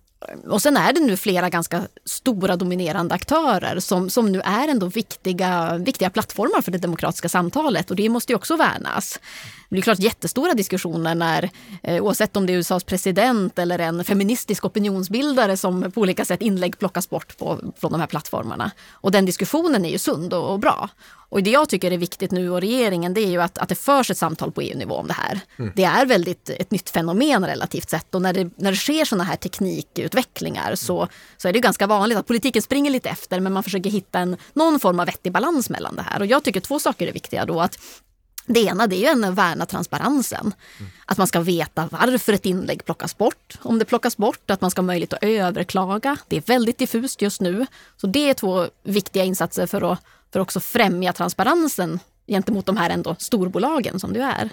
och 0.47 0.61
sen 0.61 0.77
är 0.77 0.93
det 0.93 0.99
nu 0.99 1.17
flera 1.17 1.49
ganska 1.49 1.81
stora 2.05 2.55
dominerande 2.55 3.15
aktörer 3.15 3.79
som, 3.79 4.09
som 4.09 4.31
nu 4.31 4.41
är 4.41 4.67
ändå 4.67 4.85
viktiga, 4.85 5.77
viktiga 5.77 6.09
plattformar 6.09 6.61
för 6.61 6.71
det 6.71 6.77
demokratiska 6.77 7.29
samtalet 7.29 7.89
och 7.89 7.95
det 7.95 8.09
måste 8.09 8.31
ju 8.31 8.35
också 8.35 8.55
värnas. 8.55 9.19
Det 9.69 9.77
är 9.77 9.81
klart 9.81 9.99
jättestora 9.99 10.53
diskussioner 10.53 11.15
när, 11.15 11.49
eh, 11.83 12.03
oavsett 12.03 12.37
om 12.37 12.45
det 12.45 12.53
är 12.53 12.57
USAs 12.57 12.83
president 12.83 13.59
eller 13.59 13.79
en 13.79 14.03
feministisk 14.03 14.65
opinionsbildare 14.65 15.57
som 15.57 15.91
på 15.91 16.01
olika 16.01 16.25
sätt 16.25 16.41
inlägg 16.41 16.79
plockas 16.79 17.09
bort 17.09 17.37
på, 17.37 17.59
från 17.77 17.91
de 17.91 17.99
här 17.99 18.07
plattformarna. 18.07 18.71
Och 18.91 19.11
den 19.11 19.25
diskussionen 19.25 19.85
är 19.85 19.89
ju 19.89 19.97
sund 19.97 20.33
och, 20.33 20.51
och 20.51 20.59
bra. 20.59 20.89
Och 21.29 21.43
det 21.43 21.49
jag 21.49 21.69
tycker 21.69 21.91
är 21.91 21.97
viktigt 21.97 22.31
nu 22.31 22.49
och 22.49 22.61
regeringen 22.61 23.13
det 23.13 23.21
är 23.21 23.29
ju 23.29 23.41
att, 23.41 23.57
att 23.57 23.69
det 23.69 23.75
förs 23.75 24.11
ett 24.11 24.17
samtal 24.17 24.51
på 24.51 24.61
EU-nivå 24.61 24.95
om 24.95 25.07
det 25.07 25.13
här. 25.13 25.39
Mm. 25.59 25.71
Det 25.75 25.83
är 25.83 26.05
väldigt 26.05 26.49
ett 26.49 26.71
nytt 26.71 26.89
fenomen 26.89 27.45
relativt 27.45 27.89
sett 27.89 28.15
och 28.15 28.21
när 28.21 28.33
det, 28.33 28.49
när 28.55 28.71
det 28.71 28.77
sker 28.77 29.05
sådana 29.05 29.23
här 29.23 29.35
teknikutvecklingar 29.35 30.75
så, 30.75 31.07
så 31.37 31.47
är 31.47 31.53
det 31.53 31.59
ganska 31.59 31.87
vanligt 31.87 32.17
att 32.17 32.27
politiken 32.27 32.61
springer 32.61 32.91
lite 32.91 33.09
efter 33.09 33.39
men 33.39 33.53
man 33.53 33.63
försöker 33.63 33.89
hitta 33.89 34.19
en, 34.19 34.37
någon 34.53 34.79
form 34.79 34.99
av 34.99 35.05
vettig 35.05 35.31
balans 35.31 35.69
mellan 35.69 35.95
det 35.95 36.01
här. 36.01 36.19
Och 36.19 36.25
jag 36.25 36.43
tycker 36.43 36.59
två 36.59 36.79
saker 36.79 37.07
är 37.07 37.13
viktiga 37.13 37.45
då. 37.45 37.61
att 37.61 37.79
det 38.53 38.59
ena 38.59 38.87
det 38.87 39.05
är 39.05 39.15
ju 39.15 39.25
att 39.25 39.33
värna 39.33 39.65
transparensen. 39.65 40.53
Mm. 40.79 40.91
Att 41.05 41.17
man 41.17 41.27
ska 41.27 41.39
veta 41.39 41.89
varför 41.91 42.33
ett 42.33 42.45
inlägg 42.45 42.85
plockas 42.85 43.17
bort. 43.17 43.57
Om 43.61 43.79
det 43.79 43.85
plockas 43.85 44.17
bort, 44.17 44.51
att 44.51 44.61
man 44.61 44.71
ska 44.71 44.81
ha 44.81 44.85
möjlighet 44.85 45.13
att 45.13 45.23
överklaga. 45.23 46.17
Det 46.27 46.37
är 46.37 46.41
väldigt 46.41 46.77
diffust 46.77 47.21
just 47.21 47.41
nu. 47.41 47.65
Så 47.97 48.07
det 48.07 48.29
är 48.29 48.33
två 48.33 48.67
viktiga 48.83 49.23
insatser 49.23 49.67
för 49.67 49.91
att 49.91 49.99
för 50.33 50.39
också 50.39 50.59
främja 50.59 51.13
transparensen 51.13 51.99
gentemot 52.27 52.65
de 52.65 52.77
här 52.77 52.89
ändå 52.89 53.15
storbolagen 53.19 53.99
som 53.99 54.13
du 54.13 54.21
är. 54.21 54.49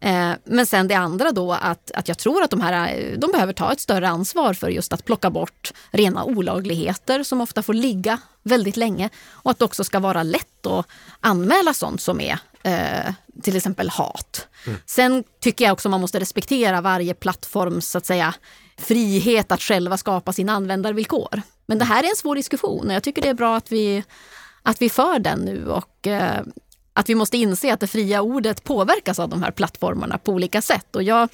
Eh, 0.00 0.32
men 0.44 0.66
sen 0.66 0.88
det 0.88 0.94
andra 0.94 1.32
då 1.32 1.52
att, 1.52 1.90
att 1.90 2.08
jag 2.08 2.18
tror 2.18 2.42
att 2.42 2.50
de 2.50 2.60
här 2.60 3.16
de 3.18 3.32
behöver 3.32 3.52
ta 3.52 3.72
ett 3.72 3.80
större 3.80 4.08
ansvar 4.08 4.54
för 4.54 4.68
just 4.68 4.92
att 4.92 5.04
plocka 5.04 5.30
bort 5.30 5.72
rena 5.90 6.24
olagligheter 6.24 7.22
som 7.22 7.40
ofta 7.40 7.62
får 7.62 7.74
ligga 7.74 8.18
väldigt 8.42 8.76
länge 8.76 9.10
och 9.28 9.50
att 9.50 9.58
det 9.58 9.64
också 9.64 9.84
ska 9.84 10.00
vara 10.00 10.22
lätt 10.22 10.66
att 10.66 10.86
anmäla 11.20 11.74
sånt 11.74 12.00
som 12.00 12.20
är 12.20 12.38
eh, 12.62 13.14
till 13.42 13.56
exempel 13.56 13.88
hat. 13.88 14.48
Mm. 14.66 14.78
Sen 14.86 15.24
tycker 15.40 15.64
jag 15.64 15.72
också 15.72 15.88
man 15.88 16.00
måste 16.00 16.20
respektera 16.20 16.80
varje 16.80 17.14
plattforms 17.14 17.88
så 17.88 17.98
att 17.98 18.06
säga, 18.06 18.34
frihet 18.78 19.52
att 19.52 19.62
själva 19.62 19.96
skapa 19.96 20.32
sina 20.32 20.52
användarvillkor. 20.52 21.42
Men 21.66 21.78
det 21.78 21.84
här 21.84 22.02
är 22.02 22.08
en 22.08 22.16
svår 22.16 22.34
diskussion 22.34 22.86
och 22.86 22.92
jag 22.92 23.02
tycker 23.02 23.22
det 23.22 23.28
är 23.28 23.34
bra 23.34 23.56
att 23.56 23.72
vi 23.72 24.04
att 24.62 24.82
vi 24.82 24.90
för 24.90 25.18
den 25.18 25.38
nu 25.38 25.68
och 25.68 26.06
eh, 26.06 26.42
att 26.92 27.08
vi 27.08 27.14
måste 27.14 27.36
inse 27.36 27.72
att 27.72 27.80
det 27.80 27.86
fria 27.86 28.22
ordet 28.22 28.64
påverkas 28.64 29.18
av 29.18 29.28
de 29.28 29.42
här 29.42 29.50
plattformarna 29.50 30.18
på 30.18 30.32
olika 30.32 30.62
sätt. 30.62 30.96
Och 30.96 31.02
jag, 31.02 31.28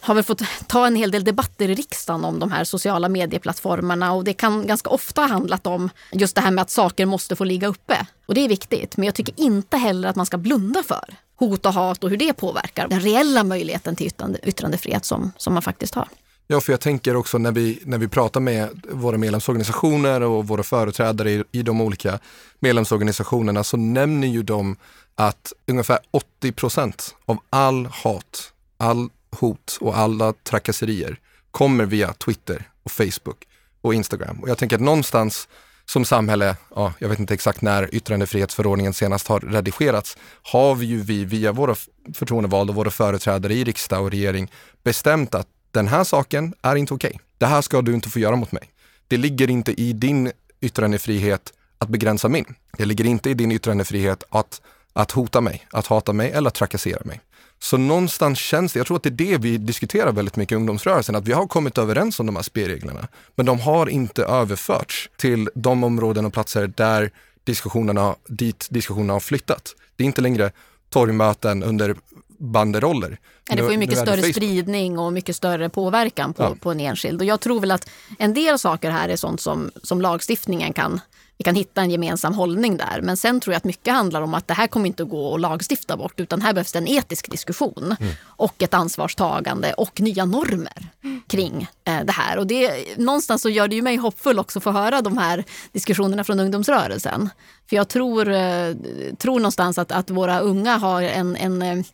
har 0.00 0.14
väl 0.14 0.24
fått 0.24 0.42
ta 0.66 0.86
en 0.86 0.96
hel 0.96 1.10
del 1.10 1.24
debatter 1.24 1.68
i 1.68 1.74
riksdagen 1.74 2.24
om 2.24 2.38
de 2.38 2.52
här 2.52 2.64
sociala 2.64 3.08
medieplattformarna 3.08 4.12
och 4.12 4.24
det 4.24 4.32
kan 4.32 4.66
ganska 4.66 4.90
ofta 4.90 5.20
ha 5.20 5.28
handlat 5.28 5.66
om 5.66 5.90
just 6.12 6.34
det 6.34 6.40
här 6.40 6.50
med 6.50 6.62
att 6.62 6.70
saker 6.70 7.06
måste 7.06 7.36
få 7.36 7.44
ligga 7.44 7.68
uppe. 7.68 8.06
Och 8.26 8.34
det 8.34 8.40
är 8.40 8.48
viktigt, 8.48 8.96
men 8.96 9.06
jag 9.06 9.14
tycker 9.14 9.40
inte 9.40 9.76
heller 9.76 10.08
att 10.08 10.16
man 10.16 10.26
ska 10.26 10.38
blunda 10.38 10.82
för 10.82 11.14
hot 11.36 11.66
och 11.66 11.72
hat 11.72 12.04
och 12.04 12.10
hur 12.10 12.16
det 12.16 12.32
påverkar 12.32 12.88
den 12.88 13.00
reella 13.00 13.44
möjligheten 13.44 13.96
till 13.96 14.06
yttrande, 14.06 14.38
yttrandefrihet 14.42 15.04
som, 15.04 15.32
som 15.36 15.54
man 15.54 15.62
faktiskt 15.62 15.94
har. 15.94 16.08
Ja, 16.46 16.60
för 16.60 16.72
jag 16.72 16.80
tänker 16.80 17.16
också 17.16 17.38
när 17.38 17.52
vi, 17.52 17.80
när 17.84 17.98
vi 17.98 18.08
pratar 18.08 18.40
med 18.40 18.82
våra 18.90 19.18
medlemsorganisationer 19.18 20.22
och 20.22 20.48
våra 20.48 20.62
företrädare 20.62 21.30
i, 21.30 21.44
i 21.52 21.62
de 21.62 21.80
olika 21.80 22.18
medlemsorganisationerna 22.58 23.64
så 23.64 23.76
nämner 23.76 24.28
ju 24.28 24.42
de 24.42 24.76
att 25.14 25.52
ungefär 25.66 25.98
80 26.10 26.52
procent 26.52 27.14
av 27.26 27.38
all 27.50 27.86
hat, 27.86 28.52
all 28.76 29.08
hot 29.36 29.78
och 29.80 29.98
alla 29.98 30.32
trakasserier 30.32 31.18
kommer 31.50 31.84
via 31.84 32.12
Twitter 32.12 32.68
och 32.82 32.90
Facebook 32.90 33.46
och 33.80 33.94
Instagram. 33.94 34.38
Och 34.42 34.48
jag 34.48 34.58
tänker 34.58 34.76
att 34.76 34.82
någonstans 34.82 35.48
som 35.86 36.04
samhälle, 36.04 36.56
ja, 36.74 36.92
jag 36.98 37.08
vet 37.08 37.18
inte 37.18 37.34
exakt 37.34 37.62
när 37.62 37.94
yttrandefrihetsförordningen 37.94 38.94
senast 38.94 39.28
har 39.28 39.40
redigerats, 39.40 40.16
har 40.42 40.74
vi 40.74 40.86
ju 40.86 41.00
vi 41.00 41.24
via 41.24 41.52
våra 41.52 41.74
förtroendevalda 42.14 42.70
och 42.70 42.74
våra 42.74 42.90
företrädare 42.90 43.54
i 43.54 43.64
riksdag 43.64 44.02
och 44.02 44.10
regering 44.10 44.50
bestämt 44.82 45.34
att 45.34 45.46
den 45.70 45.88
här 45.88 46.04
saken 46.04 46.54
är 46.62 46.76
inte 46.76 46.94
okej. 46.94 47.10
Okay. 47.14 47.20
Det 47.38 47.46
här 47.46 47.62
ska 47.62 47.82
du 47.82 47.94
inte 47.94 48.08
få 48.08 48.18
göra 48.18 48.36
mot 48.36 48.52
mig. 48.52 48.70
Det 49.08 49.16
ligger 49.16 49.50
inte 49.50 49.80
i 49.80 49.92
din 49.92 50.32
yttrandefrihet 50.60 51.52
att 51.78 51.88
begränsa 51.88 52.28
min. 52.28 52.54
Det 52.78 52.84
ligger 52.84 53.04
inte 53.04 53.30
i 53.30 53.34
din 53.34 53.52
yttrandefrihet 53.52 54.24
att, 54.30 54.60
att 54.92 55.10
hota 55.10 55.40
mig, 55.40 55.66
att 55.70 55.86
hata 55.86 56.12
mig 56.12 56.30
eller 56.30 56.48
att 56.48 56.54
trakassera 56.54 57.00
mig. 57.04 57.20
Så 57.62 57.76
någonstans 57.76 58.38
känns 58.38 58.72
det, 58.72 58.78
jag 58.78 58.86
tror 58.86 58.96
att 58.96 59.02
det 59.02 59.08
är 59.08 59.10
det 59.10 59.38
vi 59.38 59.58
diskuterar 59.58 60.12
väldigt 60.12 60.36
mycket 60.36 60.52
i 60.52 60.56
ungdomsrörelsen, 60.56 61.14
att 61.14 61.28
vi 61.28 61.32
har 61.32 61.46
kommit 61.46 61.78
överens 61.78 62.20
om 62.20 62.26
de 62.26 62.36
här 62.36 62.42
spelreglerna. 62.42 63.08
Men 63.34 63.46
de 63.46 63.60
har 63.60 63.86
inte 63.86 64.24
överförts 64.24 65.10
till 65.16 65.48
de 65.54 65.84
områden 65.84 66.24
och 66.24 66.32
platser 66.32 66.72
där 66.76 67.10
diskussionerna, 67.44 68.16
dit 68.28 68.66
diskussionerna 68.70 69.12
har 69.12 69.20
flyttat. 69.20 69.74
Det 69.96 70.04
är 70.04 70.06
inte 70.06 70.20
längre 70.20 70.52
torgmöten 70.90 71.62
under 71.62 71.96
banderoller. 72.38 73.18
Ja, 73.48 73.56
det 73.56 73.62
får 73.62 73.72
ju 73.72 73.78
mycket 73.78 73.98
större 73.98 74.22
spridning 74.22 74.98
och 74.98 75.12
mycket 75.12 75.36
större 75.36 75.68
påverkan 75.68 76.34
på, 76.34 76.42
ja. 76.42 76.56
på 76.60 76.70
en 76.70 76.80
enskild. 76.80 77.20
Och 77.20 77.26
jag 77.26 77.40
tror 77.40 77.60
väl 77.60 77.70
att 77.70 77.90
en 78.18 78.34
del 78.34 78.58
saker 78.58 78.90
här 78.90 79.08
är 79.08 79.16
sånt 79.16 79.40
som, 79.40 79.70
som 79.82 80.00
lagstiftningen 80.00 80.72
kan 80.72 81.00
vi 81.40 81.44
kan 81.44 81.54
hitta 81.54 81.80
en 81.80 81.90
gemensam 81.90 82.34
hållning 82.34 82.76
där. 82.76 83.00
Men 83.02 83.16
sen 83.16 83.40
tror 83.40 83.52
jag 83.52 83.56
att 83.56 83.64
mycket 83.64 83.94
handlar 83.94 84.22
om 84.22 84.34
att 84.34 84.48
det 84.48 84.54
här 84.54 84.66
kommer 84.66 84.86
inte 84.86 85.02
att 85.02 85.08
gå 85.08 85.34
att 85.34 85.40
lagstifta 85.40 85.96
bort 85.96 86.20
utan 86.20 86.40
här 86.42 86.52
behövs 86.52 86.72
det 86.72 86.78
en 86.78 86.88
etisk 86.88 87.30
diskussion 87.30 87.96
mm. 88.00 88.12
och 88.24 88.62
ett 88.62 88.74
ansvarstagande 88.74 89.72
och 89.72 90.00
nya 90.00 90.24
normer 90.24 90.88
kring 91.26 91.68
eh, 91.84 92.04
det 92.04 92.12
här. 92.12 92.38
Och 92.38 92.46
det, 92.46 92.84
någonstans 92.98 93.42
så 93.42 93.48
gör 93.48 93.68
det 93.68 93.76
ju 93.76 93.82
mig 93.82 93.96
hoppfull 93.96 94.38
också 94.38 94.58
att 94.58 94.62
få 94.62 94.70
höra 94.70 95.02
de 95.02 95.18
här 95.18 95.44
diskussionerna 95.72 96.24
från 96.24 96.40
ungdomsrörelsen. 96.40 97.30
För 97.68 97.76
jag 97.76 97.88
tror, 97.88 98.32
eh, 98.32 98.74
tror 99.18 99.38
någonstans 99.38 99.78
att, 99.78 99.92
att 99.92 100.10
våra 100.10 100.40
unga 100.40 100.76
har 100.76 101.02
en, 101.02 101.36
en 101.36 101.62
eh, 101.62 101.84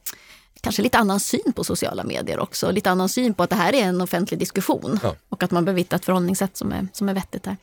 kanske 0.60 0.82
lite 0.82 0.98
annan 0.98 1.20
syn 1.20 1.52
på 1.54 1.64
sociala 1.64 2.04
medier 2.04 2.38
också. 2.38 2.70
Lite 2.70 2.90
annan 2.90 3.08
syn 3.08 3.34
på 3.34 3.42
att 3.42 3.50
det 3.50 3.56
här 3.56 3.74
är 3.74 3.84
en 3.84 4.00
offentlig 4.00 4.40
diskussion 4.40 5.00
ja. 5.02 5.14
och 5.28 5.42
att 5.42 5.50
man 5.50 5.64
behöver 5.64 5.80
hitta 5.80 5.96
ett 5.96 6.04
förhållningssätt 6.04 6.56
som 6.56 6.72
är, 6.72 6.88
som 6.92 7.08
är 7.08 7.14
vettigt 7.14 7.42
där. 7.42 7.56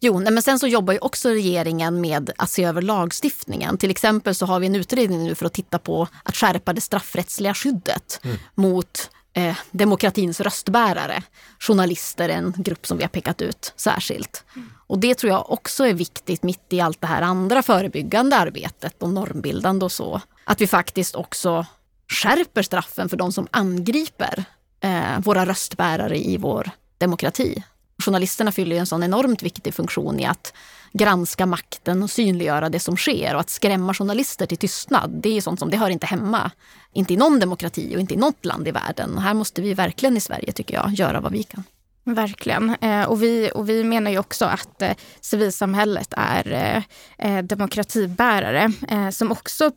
Jo, 0.00 0.20
nej, 0.20 0.32
men 0.32 0.42
sen 0.42 0.58
så 0.58 0.66
jobbar 0.66 0.92
ju 0.92 0.98
också 0.98 1.28
regeringen 1.28 2.00
med 2.00 2.30
att 2.36 2.50
se 2.50 2.64
över 2.64 2.82
lagstiftningen. 2.82 3.78
Till 3.78 3.90
exempel 3.90 4.34
så 4.34 4.46
har 4.46 4.60
vi 4.60 4.66
en 4.66 4.74
utredning 4.74 5.24
nu 5.24 5.34
för 5.34 5.46
att 5.46 5.52
titta 5.52 5.78
på 5.78 6.08
att 6.22 6.36
skärpa 6.36 6.72
det 6.72 6.80
straffrättsliga 6.80 7.54
skyddet 7.54 8.20
mm. 8.22 8.36
mot 8.54 9.10
eh, 9.32 9.56
demokratins 9.70 10.40
röstbärare. 10.40 11.22
Journalister, 11.58 12.28
en 12.28 12.54
grupp 12.56 12.86
som 12.86 12.98
vi 12.98 13.04
har 13.04 13.08
pekat 13.08 13.42
ut 13.42 13.72
särskilt. 13.76 14.44
Mm. 14.56 14.72
Och 14.86 14.98
det 14.98 15.14
tror 15.14 15.32
jag 15.32 15.52
också 15.52 15.86
är 15.86 15.94
viktigt 15.94 16.42
mitt 16.42 16.72
i 16.72 16.80
allt 16.80 17.00
det 17.00 17.06
här 17.06 17.22
andra 17.22 17.62
förebyggande 17.62 18.36
arbetet 18.36 19.02
och 19.02 19.10
normbildande 19.10 19.84
och 19.84 19.92
så. 19.92 20.20
Att 20.44 20.60
vi 20.60 20.66
faktiskt 20.66 21.14
också 21.14 21.66
skärper 22.08 22.62
straffen 22.62 23.08
för 23.08 23.16
de 23.16 23.32
som 23.32 23.48
angriper 23.50 24.44
eh, 24.80 25.20
våra 25.20 25.46
röstbärare 25.46 26.18
i 26.18 26.36
vår 26.36 26.70
demokrati. 26.98 27.62
Journalisterna 28.00 28.52
fyller 28.52 28.76
en 28.76 28.86
sån 28.86 29.02
enormt 29.02 29.42
viktig 29.42 29.74
funktion 29.74 30.20
i 30.20 30.26
att 30.26 30.52
granska 30.92 31.46
makten 31.46 32.02
och 32.02 32.10
synliggöra 32.10 32.68
det 32.68 32.80
som 32.80 32.96
sker 32.96 33.34
och 33.34 33.40
att 33.40 33.50
skrämma 33.50 33.94
journalister 33.94 34.46
till 34.46 34.58
tystnad. 34.58 35.10
Det 35.22 35.36
är 35.36 35.40
sånt 35.40 35.58
som 35.58 35.70
det 35.70 35.76
hör 35.76 35.90
inte 35.90 36.06
hemma. 36.06 36.50
Inte 36.92 37.14
i 37.14 37.16
någon 37.16 37.40
demokrati 37.40 37.96
och 37.96 38.00
inte 38.00 38.14
i 38.14 38.16
något 38.16 38.44
land 38.44 38.68
i 38.68 38.70
världen. 38.70 39.16
Och 39.16 39.22
här 39.22 39.34
måste 39.34 39.62
vi 39.62 39.74
verkligen 39.74 40.16
i 40.16 40.20
Sverige, 40.20 40.52
tycker 40.52 40.74
jag, 40.74 40.92
göra 40.92 41.20
vad 41.20 41.32
vi 41.32 41.42
kan. 41.42 41.64
Verkligen. 42.14 42.76
Eh, 42.80 43.02
och, 43.02 43.22
vi, 43.22 43.50
och 43.54 43.68
vi 43.68 43.84
menar 43.84 44.10
ju 44.10 44.18
också 44.18 44.44
att 44.44 44.82
eh, 44.82 44.92
civilsamhället 45.20 46.14
är 46.16 46.52
eh, 46.52 46.82
eh 47.28 47.42
demokratibärare 47.42 48.72
eh, 48.88 49.10
som 49.10 49.32
också 49.32 49.70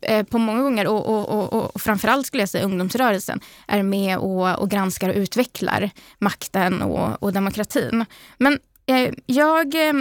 eh, 0.00 0.26
på 0.26 0.38
många 0.38 0.62
gånger 0.62 0.86
och, 0.86 1.06
och, 1.06 1.52
och, 1.52 1.74
och 1.74 1.80
framförallt 1.80 2.26
skulle 2.26 2.42
jag 2.42 2.48
säga 2.48 2.64
ungdomsrörelsen 2.64 3.40
är 3.68 3.82
med 3.82 4.18
och, 4.18 4.58
och 4.58 4.70
granskar 4.70 5.08
och 5.08 5.16
utvecklar 5.16 5.90
makten 6.18 6.82
och, 6.82 7.22
och 7.22 7.32
demokratin. 7.32 8.04
Men 8.38 8.58
eh, 8.86 9.10
jag 9.26 9.74
eh, 9.74 9.94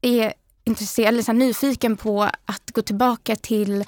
är 0.00 0.32
intresserad, 0.64 1.08
eller 1.08 1.22
så 1.22 1.32
nyfiken 1.32 1.96
på 1.96 2.22
att 2.22 2.70
gå 2.72 2.82
tillbaka 2.82 3.36
till 3.36 3.84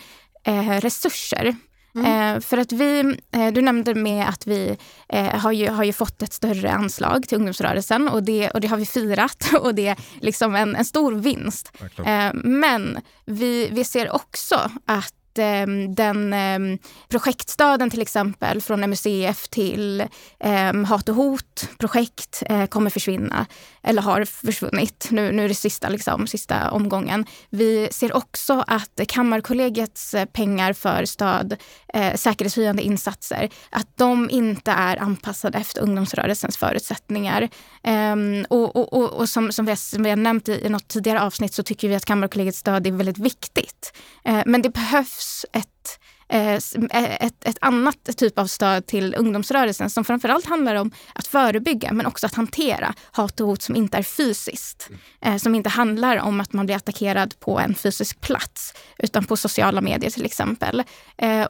resurser. 0.80 1.56
Mm. 1.96 2.36
Eh, 2.36 2.40
för 2.40 2.58
att 2.58 2.72
vi, 2.72 3.18
eh, 3.32 3.52
du 3.52 3.62
nämnde 3.62 3.94
med 3.94 4.28
att 4.28 4.46
vi 4.46 4.76
eh, 5.08 5.26
har, 5.26 5.52
ju, 5.52 5.68
har 5.68 5.84
ju 5.84 5.92
fått 5.92 6.22
ett 6.22 6.32
större 6.32 6.72
anslag 6.72 7.28
till 7.28 7.36
ungdomsrörelsen 7.36 8.08
och 8.08 8.22
det, 8.22 8.50
och 8.50 8.60
det 8.60 8.68
har 8.68 8.76
vi 8.76 8.86
firat 8.86 9.52
och 9.60 9.74
det 9.74 9.88
är 9.88 9.96
liksom 10.20 10.54
en, 10.54 10.76
en 10.76 10.84
stor 10.84 11.12
vinst. 11.12 11.72
Eh, 12.06 12.30
men 12.34 12.98
vi, 13.24 13.68
vi 13.72 13.84
ser 13.84 14.14
också 14.14 14.70
att 14.86 15.14
Ehm, 15.38 15.94
den 15.94 16.32
ehm, 16.32 16.78
projektstöden 17.08 17.90
till 17.90 18.02
exempel 18.02 18.60
från 18.60 18.90
MUCF 18.90 19.48
till 19.48 20.00
eh, 20.40 20.84
hat 20.86 21.08
och 21.08 21.14
hot 21.14 21.68
projekt 21.78 22.42
eh, 22.46 22.66
kommer 22.66 22.90
försvinna 22.90 23.46
eller 23.82 24.02
har 24.02 24.24
försvunnit. 24.24 25.08
Nu, 25.10 25.32
nu 25.32 25.44
är 25.44 25.48
det 25.48 25.54
sista, 25.54 25.88
liksom, 25.88 26.26
sista 26.26 26.70
omgången. 26.70 27.26
Vi 27.50 27.88
ser 27.90 28.16
också 28.16 28.64
att 28.66 29.00
Kammarkollegiets 29.08 30.14
eh, 30.14 30.24
pengar 30.24 30.72
för 30.72 31.04
stöd, 31.04 31.56
eh, 31.94 32.14
säkerhetshöjande 32.14 32.82
insatser, 32.82 33.50
att 33.70 33.88
de 33.96 34.30
inte 34.30 34.70
är 34.70 34.96
anpassade 34.96 35.58
efter 35.58 35.82
ungdomsrörelsens 35.82 36.56
förutsättningar. 36.56 37.48
Um, 37.86 38.46
och, 38.50 38.76
och, 38.76 38.92
och, 38.92 39.12
och 39.12 39.28
som, 39.28 39.52
som, 39.52 39.64
vi 39.64 39.70
har, 39.70 39.76
som, 39.76 40.02
vi 40.02 40.10
har, 40.10 40.16
nämnt 40.16 40.48
i, 40.48 40.66
i 40.66 40.68
något 40.68 40.88
tidigare 40.88 41.20
avsnitt 41.20 41.54
så 41.54 41.62
tycker 41.62 41.88
vi 41.88 41.94
att 41.94 42.04
Kammarkollegiets 42.04 42.58
stöd 42.58 42.86
är 42.86 42.92
väldigt 42.92 43.18
viktigt. 43.18 43.92
Uh, 44.28 44.42
men 44.46 44.62
det 44.62 44.70
behövs 44.70 45.25
ett 45.52 45.98
eh, 46.28 46.54
ett, 46.54 47.44
ett 47.44 47.58
annat 47.60 48.16
typ 48.16 48.38
av 48.38 48.46
stöd 48.46 48.86
till 48.86 49.14
ungdomsrörelsen 49.18 49.90
som 49.90 50.04
framförallt 50.04 50.46
handlar 50.46 50.74
om 50.74 50.90
att 51.12 51.26
förebygga 51.26 51.92
men 51.92 52.06
också 52.06 52.26
att 52.26 52.34
hantera 52.34 52.94
hat 53.10 53.40
och 53.40 53.46
hot 53.46 53.62
som 53.62 53.76
inte 53.76 53.98
är 53.98 54.02
fysiskt. 54.02 54.90
Eh, 55.20 55.36
som 55.36 55.54
inte 55.54 55.68
handlar 55.68 56.16
om 56.16 56.40
att 56.40 56.52
man 56.52 56.66
blir 56.66 56.76
attackerad 56.76 57.40
på 57.40 57.58
en 57.58 57.74
fysisk 57.74 58.20
plats 58.20 58.74
utan 58.98 59.24
på 59.24 59.36
sociala 59.36 59.80
medier 59.80 60.10
till 60.10 60.24
exempel. 60.24 60.82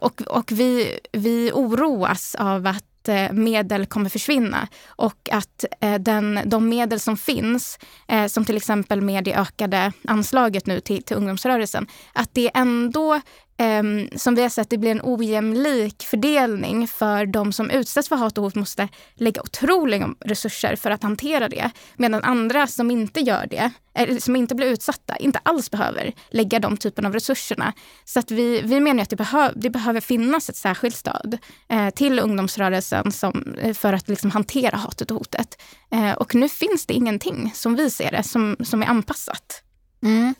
Och, 0.01 0.21
och 0.21 0.51
vi, 0.51 0.99
vi 1.11 1.51
oroas 1.53 2.35
av 2.35 2.67
att 2.67 2.97
Eh, 3.07 3.33
medel 3.33 3.85
kommer 3.85 4.09
försvinna 4.09 4.67
och 4.87 5.29
att 5.31 5.65
eh, 5.81 5.95
den, 5.95 6.39
de 6.45 6.69
medel 6.69 6.99
som 6.99 7.17
finns, 7.17 7.79
eh, 8.07 8.27
som 8.27 8.45
till 8.45 8.57
exempel 8.57 9.01
med 9.01 9.23
det 9.23 9.35
ökade 9.35 9.93
anslaget 10.07 10.65
nu 10.65 10.79
till, 10.79 11.03
till 11.03 11.17
ungdomsrörelsen, 11.17 11.87
att 12.13 12.33
det 12.33 12.51
ändå 12.53 13.21
Ehm, 13.57 14.09
som 14.15 14.35
vi 14.35 14.41
har 14.41 14.49
sett, 14.49 14.69
det 14.69 14.77
blir 14.77 14.91
en 14.91 15.01
ojämlik 15.03 16.03
fördelning 16.03 16.87
för 16.87 17.25
de 17.25 17.53
som 17.53 17.69
utsätts 17.69 18.09
för 18.09 18.15
hat 18.15 18.37
och 18.37 18.43
hot 18.43 18.55
måste 18.55 18.87
lägga 19.15 19.41
otroliga 19.41 20.09
resurser 20.19 20.75
för 20.75 20.91
att 20.91 21.03
hantera 21.03 21.49
det. 21.49 21.71
Medan 21.95 22.23
andra 22.23 22.67
som 22.67 22.91
inte 22.91 23.19
gör 23.19 23.47
det, 23.49 23.71
eller 23.93 24.19
som 24.19 24.35
inte 24.35 24.55
blir 24.55 24.67
utsatta, 24.67 25.17
inte 25.17 25.39
alls 25.43 25.71
behöver 25.71 26.13
lägga 26.29 26.59
de 26.59 26.77
typen 26.77 27.05
av 27.05 27.13
resurserna. 27.13 27.73
Så 28.05 28.19
att 28.19 28.31
vi, 28.31 28.61
vi 28.61 28.79
menar 28.79 29.03
att 29.03 29.09
det, 29.09 29.15
behö, 29.15 29.51
det 29.55 29.69
behöver 29.69 30.01
finnas 30.01 30.49
ett 30.49 30.55
särskilt 30.55 30.95
stöd 30.95 31.37
eh, 31.69 31.89
till 31.89 32.19
ungdomsrörelsen 32.19 33.11
som, 33.11 33.55
eh, 33.61 33.73
för 33.73 33.93
att 33.93 34.09
liksom 34.09 34.31
hantera 34.31 34.77
hatet 34.77 35.11
och 35.11 35.17
hotet. 35.17 35.61
Eh, 35.91 36.11
och 36.11 36.35
nu 36.35 36.49
finns 36.49 36.85
det 36.85 36.93
ingenting, 36.93 37.51
som 37.55 37.75
vi 37.75 37.89
ser 37.89 38.11
det, 38.11 38.23
som, 38.23 38.55
som 38.63 38.81
är 38.81 38.87
anpassat. 38.87 39.63
Mm. 40.03 40.35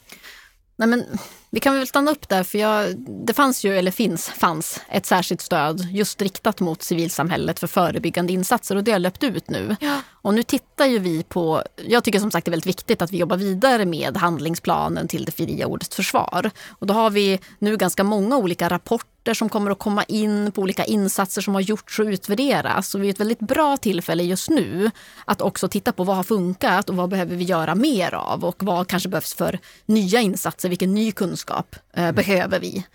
Nej, 0.80 0.90
men 0.90 1.06
vi 1.50 1.60
kan 1.60 1.74
väl 1.74 1.88
stanna 1.88 2.12
upp 2.12 2.30
där, 2.30 2.44
för 2.44 2.58
jag, 2.58 2.98
det 3.26 3.34
fanns 3.34 3.66
ju, 3.66 3.78
eller 3.78 3.92
finns, 3.92 4.30
fanns 4.30 4.82
ett 4.90 5.06
särskilt 5.06 5.42
stöd 5.42 5.88
just 5.92 6.22
riktat 6.22 6.60
mot 6.60 6.84
civilsamhället 6.84 7.60
för 7.60 7.68
förebyggande 7.68 8.34
insatser 8.34 8.76
och 8.76 8.84
det 8.84 8.92
har 8.92 9.00
löpt 9.00 9.24
ut 9.24 9.50
nu. 9.50 9.76
Ja. 9.80 10.02
Och 10.12 10.34
nu 10.34 10.44
tittar 10.44 10.86
ju 10.86 11.00
vi 11.00 11.24
på, 11.24 11.64
jag 11.88 12.04
tycker 12.04 12.20
som 12.20 12.32
sagt 12.32 12.46
det 12.46 12.50
är 12.50 12.52
väldigt 12.52 12.68
viktigt 12.68 13.02
att 13.02 13.12
vi 13.12 13.18
jobbar 13.18 13.38
vidare 13.38 13.86
med 13.86 14.18
handlingsplanen 14.18 15.08
till 15.08 15.26
det 15.26 15.32
fria 15.32 15.68
ordets 15.68 15.96
försvar. 15.96 16.52
Och 16.70 16.88
då 16.88 16.94
har 16.94 17.10
vi 17.10 17.40
nu 17.60 17.78
ganska 17.78 18.04
många 18.04 18.38
olika 18.38 18.70
rapporter 18.70 19.17
rapporter 19.28 19.34
som 19.34 19.50
kommer 19.50 19.72
att 19.72 19.80
komma 19.80 20.04
in 20.08 20.52
på 20.52 20.62
olika 20.62 20.86
insatser 20.86 21.42
som 21.42 21.54
har 21.54 21.62
gjorts 21.62 22.00
och 22.00 22.06
utvärderas. 22.06 22.90
Så 22.90 23.00
vi 23.00 23.08
är 23.08 23.14
ett 23.14 23.20
väldigt 23.20 23.40
bra 23.40 23.78
tillfälle 23.78 24.24
just 24.24 24.50
nu 24.50 24.92
att 25.28 25.42
också 25.42 25.68
titta 25.68 25.92
på 25.92 26.04
vad 26.04 26.16
har 26.16 26.24
funkat 26.24 26.90
och 26.90 26.96
vad 26.96 27.10
behöver 27.10 27.36
vi 27.36 27.44
göra 27.44 27.76
mer 27.76 28.14
av 28.14 28.46
och 28.46 28.64
vad 28.64 28.88
kanske 28.88 29.10
behövs 29.10 29.34
för 29.34 29.60
nya 29.88 30.22
insatser, 30.22 30.70
vilken 30.70 30.94
ny 30.94 31.12
kunskap 31.12 31.76
eh, 31.96 32.12
behöver 32.12 32.60
vi 32.60 32.86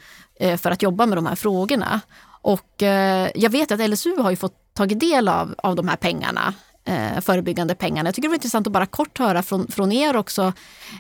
eh, 0.40 0.56
för 0.56 0.72
att 0.72 0.82
jobba 0.82 1.06
med 1.06 1.18
de 1.18 1.26
här 1.26 1.36
frågorna. 1.36 2.00
Och 2.44 2.82
eh, 2.82 3.30
jag 3.34 3.50
vet 3.50 3.72
att 3.72 3.90
LSU 3.90 4.16
har 4.22 4.30
ju 4.30 4.36
fått 4.36 4.74
tagit 4.74 5.00
del 5.00 5.28
av, 5.28 5.54
av 5.58 5.76
de 5.76 5.88
här 5.88 5.96
pengarna 5.96 6.54
eh, 6.84 7.20
förebyggande 7.20 7.74
pengarna. 7.74 8.08
Jag 8.08 8.14
tycker 8.14 8.28
det 8.28 8.32
var 8.32 8.36
intressant 8.36 8.66
att 8.66 8.72
bara 8.72 8.86
kort 8.86 9.18
höra 9.18 9.42
från, 9.42 9.66
från 9.68 9.92
er 9.92 10.16
också. 10.16 10.52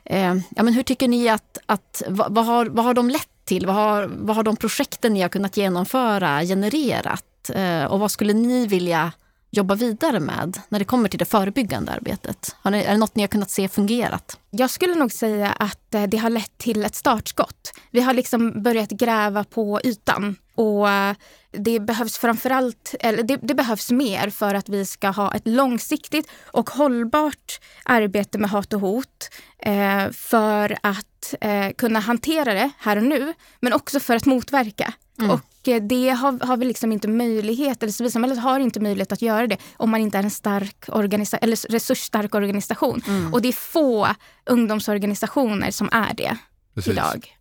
Eh, 0.04 0.34
ja, 0.56 0.62
men 0.62 0.74
hur 0.74 0.82
tycker 0.82 1.08
ni 1.08 1.28
att, 1.28 1.58
att 1.66 2.02
vad, 2.08 2.34
vad, 2.34 2.44
har, 2.44 2.66
vad 2.66 2.84
har 2.84 2.94
de 2.94 3.10
lett 3.10 3.31
till? 3.44 3.66
Vad 3.66 3.74
har, 3.74 4.10
vad 4.18 4.36
har 4.36 4.42
de 4.42 4.56
projekten 4.56 5.14
ni 5.14 5.20
har 5.20 5.28
kunnat 5.28 5.56
genomföra 5.56 6.42
genererat? 6.42 7.50
Eh, 7.54 7.84
och 7.84 8.00
vad 8.00 8.10
skulle 8.10 8.32
ni 8.32 8.66
vilja 8.66 9.12
jobba 9.52 9.74
vidare 9.74 10.20
med 10.20 10.60
när 10.68 10.78
det 10.78 10.84
kommer 10.84 11.08
till 11.08 11.18
det 11.18 11.24
förebyggande 11.24 11.92
arbetet? 11.92 12.56
Har 12.62 12.70
ni, 12.70 12.78
är 12.78 12.92
det 12.92 12.98
något 12.98 13.16
ni 13.16 13.22
har 13.22 13.28
kunnat 13.28 13.50
se 13.50 13.68
fungerat? 13.68 14.38
Jag 14.50 14.70
skulle 14.70 14.94
nog 14.94 15.12
säga 15.12 15.52
att 15.52 15.94
eh, 15.94 16.02
det 16.02 16.16
har 16.16 16.30
lett 16.30 16.58
till 16.58 16.84
ett 16.84 16.94
startskott. 16.94 17.72
Vi 17.90 18.00
har 18.00 18.14
liksom 18.14 18.62
börjat 18.62 18.90
gräva 18.90 19.44
på 19.44 19.80
ytan 19.84 20.36
och 20.54 20.90
eh, 20.90 21.16
det 21.50 21.80
behövs 21.80 22.18
framförallt, 22.18 22.94
eller 23.00 23.22
det, 23.22 23.38
det, 23.42 23.54
behövs 23.54 23.90
mer 23.90 24.30
för 24.30 24.54
att 24.54 24.68
vi 24.68 24.86
ska 24.86 25.08
ha 25.08 25.34
ett 25.34 25.48
långsiktigt 25.48 26.30
och 26.44 26.70
hållbart 26.70 27.60
arbete 27.84 28.38
med 28.38 28.50
hat 28.50 28.72
och 28.72 28.80
hot 28.80 29.30
eh, 29.58 30.10
för 30.10 30.78
att 30.82 31.34
eh, 31.40 31.70
kunna 31.78 32.00
hantera 32.00 32.54
det 32.54 32.70
här 32.78 32.96
och 32.96 33.02
nu, 33.02 33.34
men 33.60 33.72
också 33.72 34.00
för 34.00 34.16
att 34.16 34.26
motverka. 34.26 34.94
Mm. 35.24 35.30
Och 35.30 35.68
eh, 35.68 35.82
det 35.82 36.08
har, 36.08 36.46
har 36.46 36.56
vi 36.56 36.64
liksom 36.64 36.92
inte 36.92 37.08
möjlighet, 37.08 37.82
eller 37.82 37.92
civilsamhället 37.92 38.38
har 38.38 38.60
inte 38.60 38.80
möjlighet 38.80 39.12
att 39.12 39.22
göra 39.22 39.46
det 39.46 39.56
om 39.76 39.90
man 39.90 40.00
inte 40.00 40.18
är 40.18 40.22
en 40.22 40.30
stark 40.30 40.84
organisa 40.88 41.36
eller 41.36 41.72
resursstark 41.72 42.34
organisation. 42.34 43.02
Mm. 43.06 43.34
Och 43.34 43.42
det 43.42 43.48
är 43.48 43.52
få 43.52 44.08
ungdomsorganisationer 44.46 45.70
som 45.70 45.88
är 45.92 46.14
det 46.14 46.36
Precis. 46.74 46.92
idag. 46.92 47.36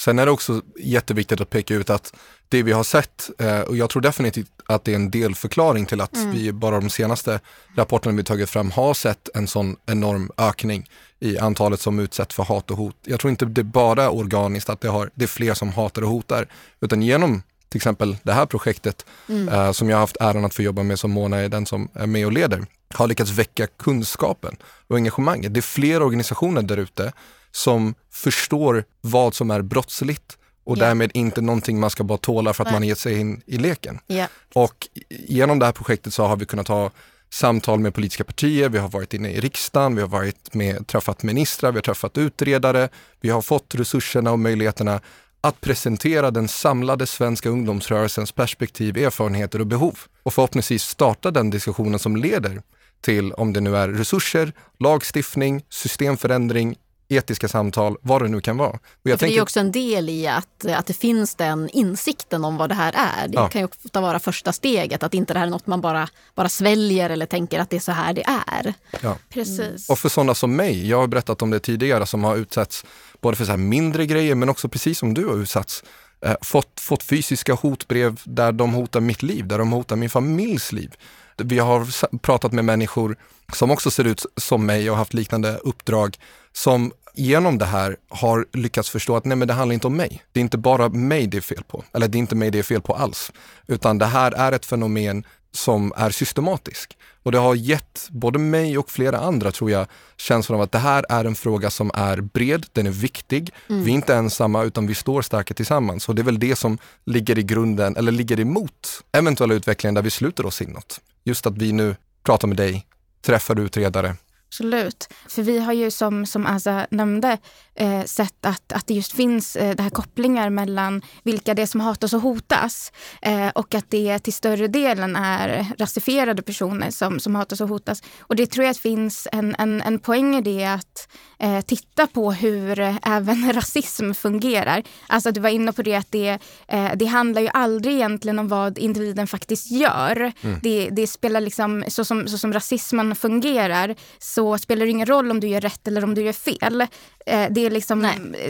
Sen 0.00 0.18
är 0.18 0.26
det 0.26 0.32
också 0.32 0.62
jätteviktigt 0.78 1.40
att 1.40 1.50
peka 1.50 1.74
ut 1.74 1.90
att 1.90 2.14
det 2.48 2.62
vi 2.62 2.72
har 2.72 2.84
sett, 2.84 3.30
eh, 3.38 3.60
och 3.60 3.76
jag 3.76 3.90
tror 3.90 4.02
definitivt 4.02 4.50
att 4.66 4.84
det 4.84 4.92
är 4.92 4.96
en 4.96 5.10
delförklaring 5.10 5.86
till 5.86 6.00
att 6.00 6.16
mm. 6.16 6.32
vi 6.32 6.52
bara 6.52 6.80
de 6.80 6.90
senaste 6.90 7.40
rapporterna 7.76 8.16
vi 8.16 8.24
tagit 8.24 8.50
fram 8.50 8.70
har 8.70 8.94
sett 8.94 9.28
en 9.34 9.48
sån 9.48 9.76
enorm 9.86 10.30
ökning 10.36 10.90
i 11.20 11.38
antalet 11.38 11.80
som 11.80 11.98
utsätts 11.98 12.34
för 12.34 12.42
hat 12.42 12.70
och 12.70 12.76
hot. 12.76 12.96
Jag 13.04 13.20
tror 13.20 13.30
inte 13.30 13.44
det 13.44 13.64
bara 13.64 14.04
är 14.04 14.14
organiskt 14.14 14.70
att 14.70 14.80
det, 14.80 14.88
har, 14.88 15.10
det 15.14 15.24
är 15.24 15.28
fler 15.28 15.54
som 15.54 15.72
hatar 15.72 16.02
och 16.02 16.08
hotar, 16.08 16.48
utan 16.80 17.02
genom 17.02 17.42
till 17.68 17.78
exempel 17.78 18.16
det 18.22 18.32
här 18.32 18.46
projektet 18.46 19.06
mm. 19.28 19.48
uh, 19.48 19.72
som 19.72 19.88
jag 19.90 19.96
har 19.96 20.00
haft 20.00 20.16
äran 20.20 20.44
att 20.44 20.54
få 20.54 20.62
jobba 20.62 20.82
med 20.82 20.98
som 20.98 21.10
Mona 21.10 21.36
är 21.36 21.48
den 21.48 21.66
som 21.66 21.88
är 21.94 22.06
med 22.06 22.26
och 22.26 22.32
leder, 22.32 22.66
har 22.94 23.06
lyckats 23.06 23.30
väcka 23.30 23.66
kunskapen 23.66 24.56
och 24.88 24.96
engagemanget. 24.96 25.54
Det 25.54 25.60
är 25.60 25.62
fler 25.62 26.02
organisationer 26.02 26.62
där 26.62 26.76
ute 26.76 27.12
som 27.50 27.94
förstår 28.12 28.84
vad 29.00 29.34
som 29.34 29.50
är 29.50 29.62
brottsligt 29.62 30.38
och 30.64 30.76
yeah. 30.76 30.88
därmed 30.88 31.10
inte 31.14 31.40
någonting 31.40 31.80
man 31.80 31.90
ska 31.90 32.04
bara 32.04 32.18
tåla 32.18 32.54
för 32.54 32.62
att 32.62 32.66
Nej. 32.66 32.80
man 32.80 32.88
gett 32.88 32.98
sig 32.98 33.20
in 33.20 33.42
i 33.46 33.58
leken. 33.58 33.98
Yeah. 34.08 34.28
Och 34.54 34.88
genom 35.10 35.58
det 35.58 35.66
här 35.66 35.72
projektet 35.72 36.14
så 36.14 36.26
har 36.26 36.36
vi 36.36 36.46
kunnat 36.46 36.68
ha 36.68 36.90
samtal 37.30 37.80
med 37.80 37.94
politiska 37.94 38.24
partier, 38.24 38.68
vi 38.68 38.78
har 38.78 38.88
varit 38.88 39.14
inne 39.14 39.30
i 39.30 39.40
riksdagen, 39.40 39.94
vi 39.94 40.00
har 40.00 40.08
varit 40.08 40.54
med, 40.54 40.86
träffat 40.86 41.22
ministrar, 41.22 41.72
vi 41.72 41.76
har 41.76 41.82
träffat 41.82 42.18
utredare, 42.18 42.88
vi 43.20 43.28
har 43.28 43.42
fått 43.42 43.74
resurserna 43.74 44.32
och 44.32 44.38
möjligheterna 44.38 45.00
att 45.40 45.60
presentera 45.60 46.30
den 46.30 46.48
samlade 46.48 47.06
svenska 47.06 47.48
ungdomsrörelsens 47.48 48.32
perspektiv, 48.32 48.96
erfarenheter 48.96 49.60
och 49.60 49.66
behov. 49.66 49.98
Och 50.22 50.34
förhoppningsvis 50.34 50.82
starta 50.82 51.30
den 51.30 51.50
diskussionen 51.50 51.98
som 51.98 52.16
leder 52.16 52.62
till, 53.00 53.32
om 53.32 53.52
det 53.52 53.60
nu 53.60 53.76
är 53.76 53.88
resurser, 53.88 54.52
lagstiftning, 54.78 55.62
systemförändring, 55.68 56.76
etiska 57.08 57.48
samtal, 57.48 57.96
vad 58.00 58.22
det 58.22 58.28
nu 58.28 58.40
kan 58.40 58.56
vara. 58.56 58.70
Och 58.70 58.80
jag 59.02 59.12
ja, 59.12 59.16
tänker... 59.16 59.34
Det 59.34 59.38
är 59.38 59.42
också 59.42 59.60
en 59.60 59.72
del 59.72 60.08
i 60.08 60.26
att, 60.26 60.64
att 60.64 60.86
det 60.86 60.92
finns 60.92 61.34
den 61.34 61.68
insikten 61.68 62.44
om 62.44 62.56
vad 62.56 62.68
det 62.68 62.74
här 62.74 62.92
är. 62.92 63.28
Det 63.28 63.34
ja. 63.34 63.48
kan 63.48 63.60
ju 63.60 63.64
ofta 63.84 64.00
vara 64.00 64.18
första 64.18 64.52
steget, 64.52 65.02
att 65.02 65.14
inte 65.14 65.32
det 65.32 65.38
här 65.38 65.46
är 65.46 65.50
något 65.50 65.66
man 65.66 65.80
bara, 65.80 66.08
bara 66.34 66.48
sväljer 66.48 67.10
eller 67.10 67.26
tänker 67.26 67.60
att 67.60 67.70
det 67.70 67.76
är 67.76 67.80
så 67.80 67.92
här 67.92 68.12
det 68.12 68.24
är. 68.46 68.74
Ja. 69.00 69.16
Precis. 69.28 69.88
Och 69.88 69.98
för 69.98 70.08
sådana 70.08 70.34
som 70.34 70.56
mig, 70.56 70.88
jag 70.88 71.00
har 71.00 71.06
berättat 71.06 71.42
om 71.42 71.50
det 71.50 71.60
tidigare, 71.60 72.06
som 72.06 72.24
har 72.24 72.36
utsatts 72.36 72.84
både 73.20 73.36
för 73.36 73.44
så 73.44 73.56
mindre 73.56 74.06
grejer 74.06 74.34
men 74.34 74.48
också 74.48 74.68
precis 74.68 74.98
som 74.98 75.14
du 75.14 75.26
har 75.26 75.36
utsatts, 75.36 75.84
eh, 76.24 76.34
fått, 76.42 76.80
fått 76.80 77.02
fysiska 77.02 77.54
hotbrev 77.54 78.20
där 78.24 78.52
de 78.52 78.74
hotar 78.74 79.00
mitt 79.00 79.22
liv, 79.22 79.46
där 79.46 79.58
de 79.58 79.72
hotar 79.72 79.96
min 79.96 80.10
familjs 80.10 80.72
liv. 80.72 80.94
Vi 81.40 81.58
har 81.58 82.16
pratat 82.18 82.52
med 82.52 82.64
människor 82.64 83.16
som 83.52 83.70
också 83.70 83.90
ser 83.90 84.04
ut 84.04 84.26
som 84.36 84.66
mig 84.66 84.90
och 84.90 84.96
haft 84.96 85.14
liknande 85.14 85.56
uppdrag 85.56 86.16
som 86.52 86.92
genom 87.14 87.58
det 87.58 87.64
här 87.64 87.96
har 88.08 88.46
lyckats 88.52 88.90
förstå 88.90 89.16
att 89.16 89.24
nej 89.24 89.36
men 89.36 89.48
det 89.48 89.54
handlar 89.54 89.74
inte 89.74 89.86
om 89.86 89.96
mig. 89.96 90.22
Det 90.32 90.40
är 90.40 90.42
inte 90.42 90.58
bara 90.58 90.88
mig 90.88 91.26
det 91.26 91.36
är 91.36 91.40
fel 91.40 91.64
på, 91.68 91.84
eller 91.92 92.08
det 92.08 92.16
är 92.16 92.20
inte 92.20 92.34
mig 92.34 92.50
det 92.50 92.58
är 92.58 92.62
fel 92.62 92.80
på 92.80 92.94
alls. 92.94 93.32
Utan 93.66 93.98
det 93.98 94.06
här 94.06 94.32
är 94.32 94.52
ett 94.52 94.66
fenomen 94.66 95.24
som 95.52 95.92
är 95.96 96.10
systematisk. 96.10 96.96
Och 97.22 97.32
det 97.32 97.38
har 97.38 97.54
gett 97.54 98.08
både 98.10 98.38
mig 98.38 98.78
och 98.78 98.90
flera 98.90 99.18
andra, 99.18 99.52
tror 99.52 99.70
jag, 99.70 99.86
känslan 100.16 100.56
av 100.56 100.62
att 100.62 100.72
det 100.72 100.78
här 100.78 101.04
är 101.08 101.24
en 101.24 101.34
fråga 101.34 101.70
som 101.70 101.90
är 101.94 102.20
bred, 102.20 102.66
den 102.72 102.86
är 102.86 102.90
viktig. 102.90 103.50
Mm. 103.68 103.84
Vi 103.84 103.90
är 103.90 103.94
inte 103.94 104.14
ensamma 104.14 104.62
utan 104.62 104.86
vi 104.86 104.94
står 104.94 105.22
starka 105.22 105.54
tillsammans. 105.54 106.08
Och 106.08 106.14
det 106.14 106.22
är 106.22 106.24
väl 106.24 106.38
det 106.38 106.56
som 106.56 106.78
ligger 107.04 107.38
i 107.38 107.42
grunden, 107.42 107.96
eller 107.96 108.12
ligger 108.12 108.40
emot 108.40 109.04
eventuella 109.12 109.54
utvecklingar 109.54 109.94
där 109.94 110.02
vi 110.02 110.10
sluter 110.10 110.46
oss 110.46 110.62
inåt. 110.62 111.00
Just 111.28 111.46
att 111.46 111.58
vi 111.58 111.72
nu 111.72 111.96
pratar 112.22 112.48
med 112.48 112.56
dig, 112.56 112.86
träffar 113.22 113.60
utredare, 113.60 114.16
Absolut. 114.48 115.08
För 115.28 115.42
vi 115.42 115.58
har 115.58 115.72
ju 115.72 115.90
som, 115.90 116.26
som 116.26 116.46
Asa 116.46 116.86
nämnde 116.90 117.38
eh, 117.78 118.04
sett 118.04 118.46
att, 118.46 118.72
att 118.72 118.86
det 118.86 118.94
just 118.94 119.12
finns 119.12 119.56
eh, 119.56 119.76
det 119.76 119.82
här 119.82 119.90
kopplingar 119.90 120.50
mellan 120.50 121.02
vilka 121.22 121.54
det 121.54 121.62
är 121.62 121.66
som 121.66 121.80
hatas 121.80 122.12
och 122.12 122.20
hotas 122.20 122.92
eh, 123.22 123.48
och 123.48 123.74
att 123.74 123.90
det 123.90 124.18
till 124.18 124.32
större 124.32 124.68
delen 124.68 125.16
är 125.16 125.66
rasifierade 125.78 126.42
personer 126.42 126.90
som, 126.90 127.20
som 127.20 127.34
hatas 127.34 127.60
och 127.60 127.68
hotas. 127.68 128.02
Och 128.20 128.36
det 128.36 128.46
tror 128.46 128.64
jag 128.64 128.70
att 128.70 128.78
finns 128.78 129.28
en, 129.32 129.54
en, 129.58 129.82
en 129.82 129.98
poäng 129.98 130.36
i 130.36 130.40
det 130.40 130.64
att 130.64 131.08
eh, 131.38 131.60
titta 131.60 132.06
på 132.06 132.32
hur 132.32 132.80
eh, 132.80 132.96
även 133.02 133.52
rasism 133.58 134.12
fungerar. 134.14 134.82
Alltså 135.06 135.32
du 135.32 135.40
var 135.40 135.50
inne 135.50 135.72
på 135.72 135.82
det 135.82 135.94
att 135.94 136.12
det, 136.12 136.38
eh, 136.68 136.90
det 136.96 137.06
handlar 137.06 137.42
ju 137.42 137.48
aldrig 137.54 137.94
egentligen 137.94 138.38
om 138.38 138.48
vad 138.48 138.78
individen 138.78 139.26
faktiskt 139.26 139.70
gör. 139.70 140.32
Mm. 140.40 140.58
Det, 140.62 140.88
det 140.92 141.06
spelar 141.06 141.40
liksom, 141.40 141.84
så 141.88 142.04
som, 142.04 142.28
så 142.28 142.38
som 142.38 142.52
rasismen 142.52 143.14
fungerar 143.14 143.94
så 144.18 144.58
spelar 144.58 144.86
det 144.86 144.90
ingen 144.90 145.06
roll 145.06 145.30
om 145.30 145.40
du 145.40 145.48
gör 145.48 145.60
rätt 145.60 145.88
eller 145.88 146.04
om 146.04 146.14
du 146.14 146.22
gör 146.22 146.32
fel. 146.32 146.86
Eh, 147.26 147.46
det 147.50 147.67
är 147.68 147.72
liksom 147.72 148.02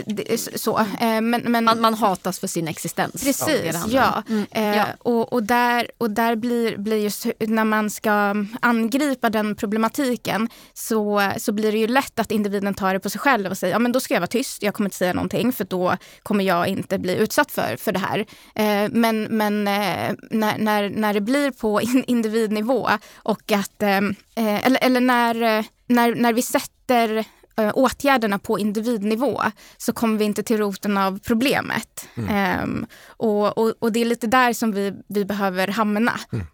det 0.05 0.33
är 0.33 0.57
så. 0.57 0.79
Eh, 0.79 1.21
men, 1.21 1.41
men, 1.45 1.63
man, 1.63 1.81
man 1.81 1.93
hatas 1.93 2.39
för 2.39 2.47
sin 2.47 2.67
existens. 2.67 3.23
Precis, 3.23 3.75
ja. 3.87 4.23
Mm. 4.29 4.45
Eh, 4.51 4.77
ja. 4.77 4.85
Och, 4.99 5.33
och, 5.33 5.43
där, 5.43 5.91
och 5.97 6.11
där 6.11 6.35
blir, 6.35 6.77
blir 6.77 6.97
just 6.97 7.25
när 7.39 7.63
man 7.63 7.89
ska 7.89 8.35
angripa 8.59 9.29
den 9.29 9.55
problematiken 9.55 10.49
så, 10.73 11.31
så 11.37 11.51
blir 11.51 11.71
det 11.71 11.77
ju 11.77 11.87
lätt 11.87 12.19
att 12.19 12.31
individen 12.31 12.73
tar 12.73 12.93
det 12.93 12.99
på 12.99 13.09
sig 13.09 13.21
själv 13.21 13.51
och 13.51 13.57
säger 13.57 13.73
ja 13.73 13.79
men 13.79 13.91
då 13.91 13.99
ska 13.99 14.13
jag 14.13 14.21
vara 14.21 14.27
tyst, 14.27 14.63
jag 14.63 14.73
kommer 14.73 14.87
inte 14.87 14.97
säga 14.97 15.13
någonting 15.13 15.53
för 15.53 15.63
då 15.63 15.97
kommer 16.23 16.43
jag 16.43 16.67
inte 16.67 16.99
bli 16.99 17.15
utsatt 17.15 17.51
för, 17.51 17.77
för 17.77 17.91
det 17.91 17.99
här. 17.99 18.25
Men, 18.89 19.23
men 19.23 19.63
när, 19.63 20.57
när, 20.57 20.89
när 20.89 21.13
det 21.13 21.21
blir 21.21 21.51
på 21.51 21.81
individnivå 22.07 22.89
och 23.15 23.51
att, 23.51 23.83
eller, 24.35 24.83
eller 24.83 25.01
när, 25.01 25.65
när, 25.87 26.15
när 26.15 26.33
vi 26.33 26.41
sätter 26.41 26.69
Eh, 27.09 27.25
åtgärderna 27.73 28.39
på 28.39 28.59
individnivå 28.59 29.41
så 29.77 29.93
kommer 29.93 30.17
vi 30.17 30.25
inte 30.25 30.43
till 30.43 30.57
roten 30.57 30.97
av 30.97 31.19
problemet. 31.19 32.07
Mm. 32.15 32.63
Um, 32.63 32.85
och, 33.07 33.57
och, 33.57 33.73
och, 33.79 33.91
det 33.91 33.99
är 33.99 34.05
lite 34.05 34.27
där 34.27 34.53
som 34.53 34.71
vi, 34.71 34.93
vi 35.07 35.25
behöver 35.25 35.67
hamna. 35.67 36.19
Mm. 36.31 36.45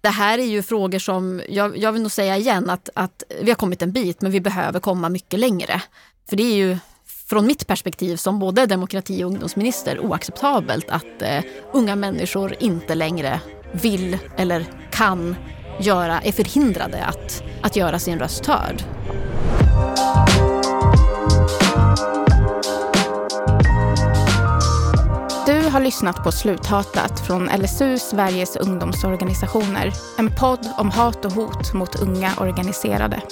Det 0.00 0.08
här 0.08 0.38
är 0.38 0.44
ju 0.44 0.62
frågor 0.62 0.98
som, 0.98 1.42
jag, 1.48 1.78
jag 1.78 1.92
vill 1.92 2.02
nog 2.02 2.10
säga 2.10 2.36
igen 2.36 2.70
att, 2.70 2.88
att 2.94 3.22
vi 3.40 3.50
har 3.50 3.56
kommit 3.56 3.82
en 3.82 3.92
bit 3.92 4.20
men 4.20 4.32
vi 4.32 4.40
behöver 4.40 4.80
komma 4.80 5.08
mycket 5.08 5.40
längre. 5.40 5.82
För 6.28 6.36
det 6.36 6.42
är 6.42 6.56
ju 6.56 6.78
från 7.28 7.46
mitt 7.46 7.66
perspektiv 7.66 8.16
som 8.16 8.38
både 8.38 8.66
demokrati 8.66 9.24
och 9.24 9.28
ungdomsminister 9.28 10.00
oacceptabelt 10.00 10.90
att 10.90 11.22
eh, 11.22 11.40
unga 11.72 11.96
människor 11.96 12.54
inte 12.60 12.94
längre 12.94 13.40
vill 13.72 14.18
eller 14.36 14.66
kan 14.90 15.36
göra, 15.80 16.20
är 16.20 16.32
förhindrade 16.32 17.04
att, 17.04 17.42
att 17.62 17.76
göra 17.76 17.98
sin 17.98 18.18
röst 18.18 18.46
hörd. 18.46 18.82
Du 25.46 25.70
har 25.70 25.80
lyssnat 25.80 26.24
på 26.24 26.32
Sluthatat 26.32 27.20
från 27.26 27.50
LSU, 27.58 27.98
Sveriges 27.98 28.56
ungdomsorganisationer. 28.56 29.92
En 30.18 30.30
podd 30.34 30.68
om 30.78 30.90
hat 30.90 31.24
och 31.24 31.32
hot 31.32 31.72
mot 31.72 31.96
unga 31.96 32.32
organiserade. 32.40 33.22